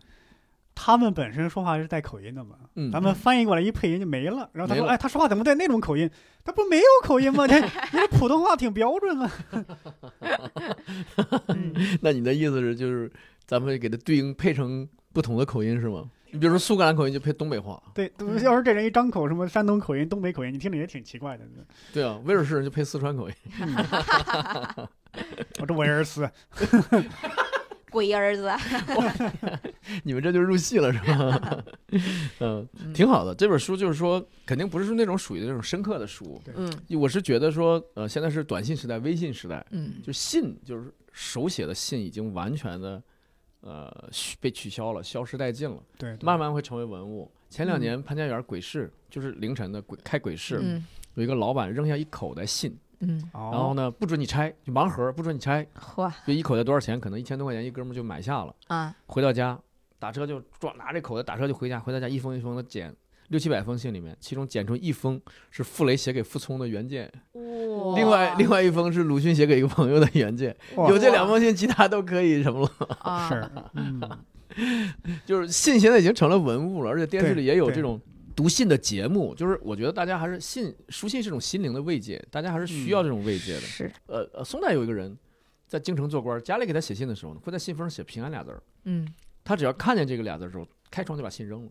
[0.75, 4.49] 他们本身说话是带口音的嘛，嗯咱们翻译过来一配音就没了。
[4.53, 6.09] 然后他说：“哎，他说话怎么带那种口音？
[6.45, 7.47] 他不没有口音吗？
[7.49, 9.33] 这你 这普通话挺标准啊。
[11.49, 13.11] 嗯，那你的意思是，就是
[13.47, 16.09] 咱们给他对应配成不同的口音是吗？
[16.31, 18.13] 你比如说苏格兰口音就配东北话，对，
[18.43, 21.45] 要是这人一张口，什么山东口音、东北口音，你听着也挺奇怪的。
[21.93, 23.35] 对啊，威尔士人就配四川口音。
[25.61, 26.29] 我这威尔斯，
[27.91, 28.51] 鬼儿子，
[30.05, 31.65] 你们这就入戏了是吧？
[32.41, 33.35] 嗯，嗯挺好的。
[33.35, 36.39] 这本书就是说，肯定不是那种属于那种深刻的书。
[36.55, 36.71] 嗯
[37.01, 43.03] 我是觉得说，呃，现在是短信时代、微信时代，嗯就信就是手写的信已经完全的，
[43.67, 43.93] 呃，
[44.41, 46.25] 被取消了，消失殆尽了，对，对。
[46.25, 47.29] 慢慢会成为文物。
[47.51, 50.87] 前两年潘家园鬼市就是凌晨的鬼开鬼市，嗯。
[51.15, 52.79] 有一个老板扔下一口袋信，
[53.33, 57.01] 然后呢不准你拆，就盲盒不准你拆，嚯就一口袋多少钱？
[57.01, 58.55] 可能一千多块钱，一哥们就买下了。
[58.69, 59.59] 啊，回到家
[59.99, 62.95] 打车就装拿这口袋打车就回家，回到家一封一封的捡。
[63.29, 65.21] 六七百封信里面，其中捡出一封
[65.51, 70.57] 是傅雷写给傅聪的原件，哇另外另外一封是鲁迅写给一个朋友的原件。
[70.77, 72.97] 有这两封信，其他都可以什么了？
[73.01, 74.01] 啊， 是， 嗯，
[75.25, 78.01] 就是信现在已经成了文物了，而且电视里也有这种
[78.35, 79.35] 读信的节目。
[79.35, 83.61] 就是我觉得大家还是信书信是种心灵的慰藉，大家还是需要这种慰藉的。
[83.61, 85.17] 是，呃呃，宋代有一个人
[85.67, 88.63] 在京城做官，家里给他写信的时候呢，会在信封上写“平安”俩字儿。
[88.85, 89.07] 嗯
[89.45, 91.71] 他只要看见这个俩字儿的时候，开窗就把信扔了。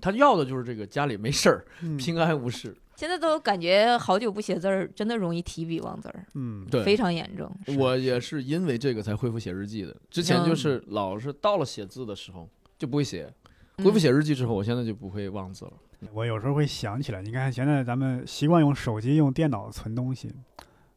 [0.00, 2.74] 他要的就是这个家里没事儿，嗯平安无事。
[2.96, 7.50] 现在都感觉好久不写字儿，真的容易提笔忘字儿，嗯，对，非常严重。
[7.78, 9.96] 我也是因为这个才恢复写日记的。
[10.10, 12.46] 之前就是老是到了写字的时候
[12.78, 13.32] 就不会写，
[13.78, 15.72] 恢复嗯写日记之后，我现在就不会忘字了。
[16.12, 20.30] 我有时候会想起来，你看现在咱们习惯用手机、用电脑存东西，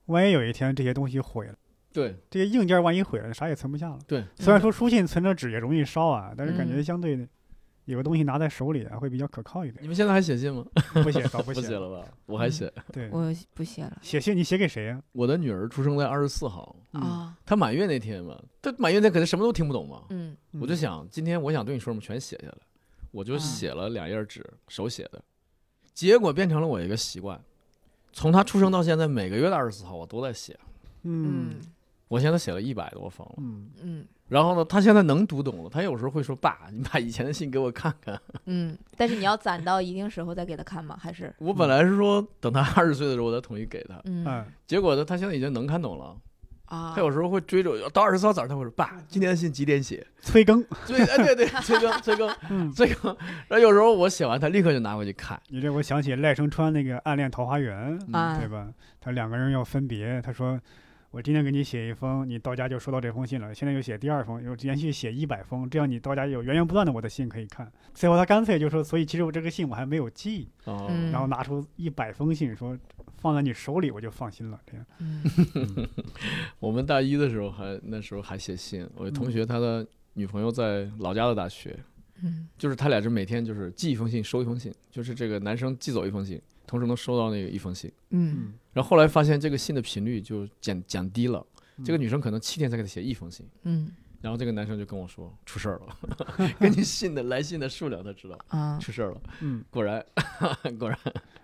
[0.08, 1.54] 万一有一天这些东西毁了，
[1.94, 4.00] 对这些硬件万一毁了，啥也存不下了。
[4.06, 7.26] 对，虽然说书信存着纸也容易烧啊，但是感觉嗯相对的
[7.86, 9.82] 有个东西拿在手里啊，会比较可靠一点。
[9.84, 10.66] 你们现在还写信吗？
[11.04, 12.08] 不写早不不写写了吧？
[12.26, 12.72] 我还写。
[12.92, 20.04] 对，我不写了写信你写给谁呀、我的女儿出生在二十四号，嗯啊，她满月那天嘛，她满月那天肯定什么都听不懂嘛。
[20.10, 22.58] 嗯嗯我就想今天我想对你说什么全写下来，
[23.12, 25.22] 我就啊写了两页纸，手写的，
[25.94, 27.40] 结果变成了我一个习惯。
[28.14, 30.58] 从她出生到现在，每个月的二十四号我都在写。
[31.06, 31.73] 嗯嗯
[32.14, 33.34] 我现在写了一百多封了。
[33.40, 38.20] 嗯嗯然后呢，他现在能读懂了，他有时候会说：“爸，你把以前的信给我看看。
[38.46, 40.98] 嗯，但是你要攒到一定时候再给他看吗？
[41.00, 46.16] 还是”我本来是说等他二十岁的时候我再统一给他，嗯嗯结果呢，他现在已经能看懂了。
[46.66, 53.16] 啊他有时候会追着我，到二十四号早上他会说：“爸，今天的信几点写催更，？”对，哎，对对，催更催更 嗯，催更。
[53.48, 55.40] 然后有时候我写完，他立刻就拿回去看。
[55.50, 58.68] 你这我想起赖声川那个《暗恋桃花源》，啊对吧？
[59.00, 60.60] 他两个人要分别，他说。
[61.14, 63.54] 我今天给你写一封，你到家就收到这封信了。
[63.54, 67.72] 现在又写第二封，又连续写一百封，这样你到家有源源不断的我的信可以看。
[67.94, 72.76] 最后他干脆就说，所以其实我这个信我还没有寄，哦，嗯然后拿出一百封信说
[73.18, 74.60] 放在你手里我就放心了。
[74.66, 75.88] 这样，嗯
[76.58, 79.86] 我们大一的时候还那时候还写信，我同学他的
[80.16, 81.78] 女朋友在老家的大学，
[82.24, 87.92] 嗯就是他俩是每天就是寄一封信收一封信，就是这个男生寄走一封信，同时能收到那个一封信。
[88.10, 91.46] 嗯然后后来发现这个信的频率就减减低了，
[91.78, 91.86] 嗯。
[91.86, 93.92] 这个女生可能七天才给他写一封信，嗯。
[94.22, 100.04] 然后这个男生就跟我说出事儿了， 根据信的来信的数量他知道 啊，出事儿了，嗯，果然
[100.80, 100.98] 果然。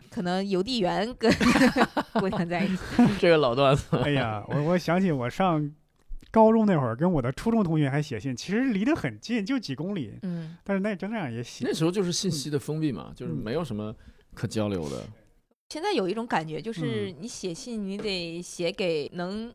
[0.10, 1.32] 可能邮递员跟
[2.14, 2.82] 姑娘在一起。
[3.20, 5.72] 这个老段子，哎呀，我我想起我上
[6.32, 10.58] 高中那会儿跟我的初中同学还写信，其实离得很近，就几公里，嗯。
[10.64, 11.64] 但是那真那样也写。
[11.68, 11.74] 那。
[11.74, 13.38] 时候就是信息的封闭嘛，就是嗯。
[13.44, 13.94] 没有什么
[14.34, 15.06] 可交流的。
[15.70, 19.54] 现在有一种感觉，就是你写信，你得写给能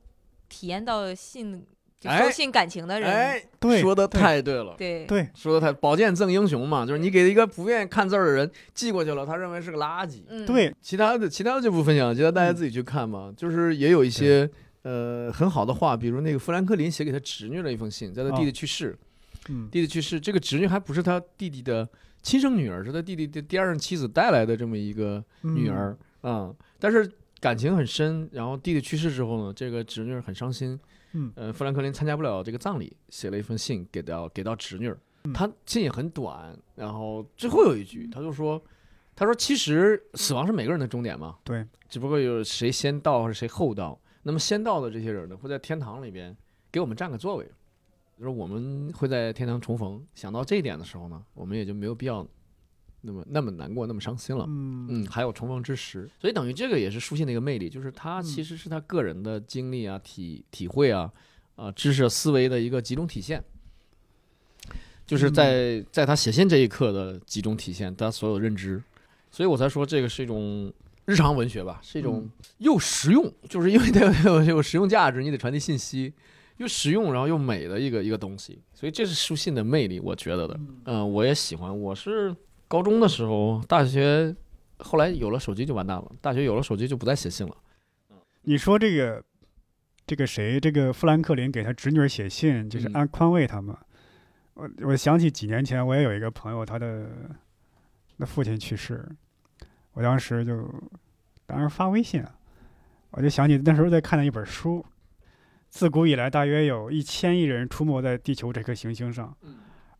[0.48, 1.60] 体验到信
[2.00, 3.10] 收信感情的人。
[3.10, 4.76] 哎，对，说的太对了。
[4.78, 10.22] 对对，说的太宝剑赠英雄嘛，就是你给一个不愿意看字儿的人寄过去了，他认为是个垃圾。
[10.28, 13.34] 嗯，对，其他的其他的就不分享，其他大家自己去看嘛。
[13.36, 14.48] 就是也有一些
[14.82, 18.96] 呃很好的话，比如那个富兰克林写给他侄女的一封信，在他弟弟去世，
[19.48, 21.88] 嗯，弟弟去世，这个侄女还不是他弟弟的
[22.24, 27.08] 亲生女儿，是他弟弟的第二任妻子带来的这么一个女儿啊、嗯但是
[27.38, 28.28] 感情很深。
[28.32, 30.76] 然后弟弟去世之后呢，这个侄女很伤心，
[31.12, 34.92] 嗯呃，富兰克林参加不了这个葬礼，写了一封信给到给到侄女
[35.32, 38.60] 他信也很短，然后最后有一句，他就说。
[39.16, 43.96] 他说：“其实死亡是每个人的终点嘛，对，只不过有谁先到还是谁后到。
[44.24, 46.36] 那么先到的这些人呢，会在天堂里边
[46.72, 47.48] 给我们占个座位，
[48.18, 50.02] 就是我们会在天堂重逢。
[50.14, 52.26] 想到这一点的时候呢，我们也就没有必要
[53.00, 54.44] 那么那么难过，那么伤心了。
[54.48, 54.86] 嗯。
[54.88, 61.12] 嗯，还有重逢之时，所以等于这个也是书信的一个魅力，就是他其实是他个人的经历啊、体体会啊、
[61.56, 63.42] 啊、知识思维的一个集中体现，
[65.06, 68.82] 就是在在他写信这一刻的集中体现，他所有认知，
[69.30, 70.72] 所以我才说这个是一种
[71.04, 76.12] 日常文学吧，是一种又实用，就是因为它有有有实用价值，你得传递信息，
[76.58, 80.60] 又实用然后又美的一个一个东西，所以这是书信的魅力，我觉得的。
[80.84, 81.80] 嗯、我也喜欢。
[81.80, 82.34] 我是
[82.68, 84.34] 高中的时候，大学
[84.78, 87.56] 后来有了手机就完蛋了，大学有了手机就不再写信了。
[88.42, 89.22] 你说这个
[90.06, 93.78] 这个谁，这个富兰克林给他侄女儿写信，就是嗯安宽慰他嘛。
[94.54, 97.10] 我我想起几年前，我也有一个朋友，他的
[98.18, 99.04] 那父亲去世，
[99.94, 100.72] 我当时就
[101.46, 102.32] 当时发微信啊，
[103.10, 104.84] 我就想起那时候在看的一本书，
[105.74, 109.36] 自古以来大约有一千亿人出没在地球这颗行星上，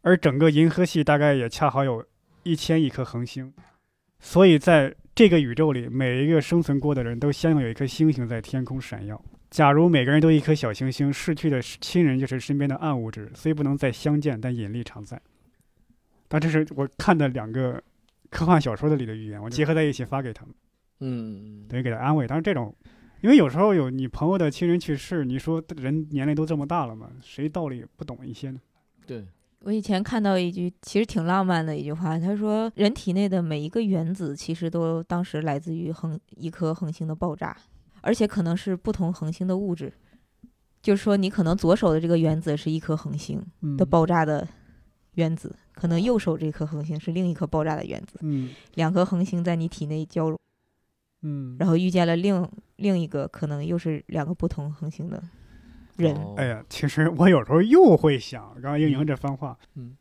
[0.03, 2.07] 而整个银河系大概也恰好有
[2.45, 3.53] 一千亿颗恒星，
[4.21, 9.21] 所以在这个宇宙里，每一个生存过的人都相应有一颗星星在天空闪耀。
[9.51, 15.21] 假如每个人都一颗小行星，逝去的亲人就是身边的暗物质，虽不能再相见，但引力常在。
[16.29, 17.83] 但这是我看的两个
[18.31, 20.55] 科幻小说的里的语言，我结合在一起发给他们，
[21.01, 22.29] 嗯，等于给他安慰。
[22.29, 22.73] 当然这种，
[23.25, 28.61] 因为有时候有你朋友的亲人去世，你说人年龄都这么大了嘛，谁道理不懂一些呢？
[29.07, 29.27] 对，
[29.61, 37.57] 我以前看到一句其实挺浪漫的一句话，他说人体内的每一个原子其实都当时来自于恒一颗恒星的爆炸，
[38.03, 39.91] 而且可能是不同恒星的物质。
[40.83, 44.47] 就是说，你可能左手的这个原子是一颗恒星嗯的爆炸的
[45.15, 50.39] 原子，可能右手这颗恒星是另一颗爆炸的原子，嗯两颗恒星在你体内交融，
[51.23, 52.47] 嗯，然后遇见了另
[52.77, 55.23] 另一个可能又是两个不同恒星的
[55.97, 56.15] 人。
[56.15, 56.35] 哦。
[56.37, 59.97] 哎，呀，其实我有时候又会想，刚刚应莹这番话，嗯，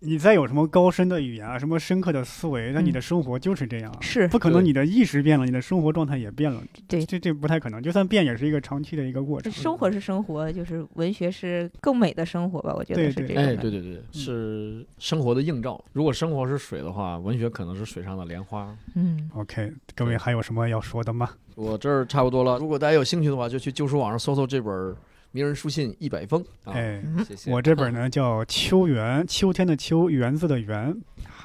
[0.00, 9.50] 你再有什么高深的语言啊，什么深刻的思维，那你嗯的生活就是这样啊，是不可能你的意识变了，你的生活状态也变了，对这这不太可能，就算变也是一个长期的一个过程。
[9.50, 12.74] 生活是生活，就是文学是更美的生活吧？
[12.76, 15.82] 我觉得是这种哎，对对对，是生活的映照。
[15.92, 18.76] 如果生活是水的话，文学可能是水上的莲花。
[18.94, 21.30] 嗯，OK，各位还有什么要说的吗？
[21.54, 24.74] 我这儿差不多了，如果大家有兴趣的话，就去旧书网上搜搜这本
[25.36, 26.72] 《名人书信一百封》啊。
[26.72, 27.52] 哎，嗯谢谢。
[27.52, 30.96] 我这本呢叫《秋园》，秋天的秋，园子的园。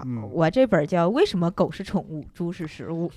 [0.05, 3.11] 嗯，我这本叫《为什么狗是宠物，猪是食物》。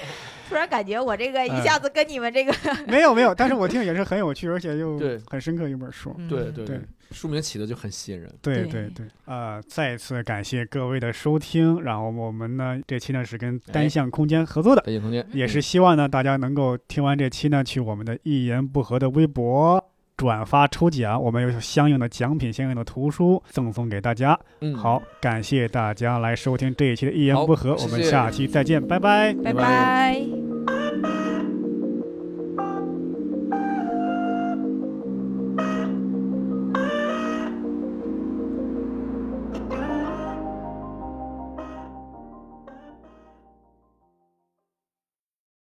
[0.48, 2.52] 突然感觉我这个一哎下子跟你们这个，
[2.88, 4.98] 没有没有，但是我听也是很有趣，而且又
[5.28, 6.12] 很深刻一本书。
[6.28, 6.80] 对对对，
[7.10, 8.32] 书名起的就很吸引人。
[8.40, 19.84] 对对对对，呃，再次感谢各位的收听，然后我们呢这期呢是跟单向空间合作的，单向空间，也是希望呢大家能够听完这期呢去我们的一言不合的微博。
[20.16, 24.38] 转发抽奖，我们有相应的奖品、相应的图书赠送给大家。
[24.60, 29.32] 嗯，好，感谢大家来收听这一期的《一言不合》，我们下期再见，拜拜。
[29.42, 30.49] 拜拜拜。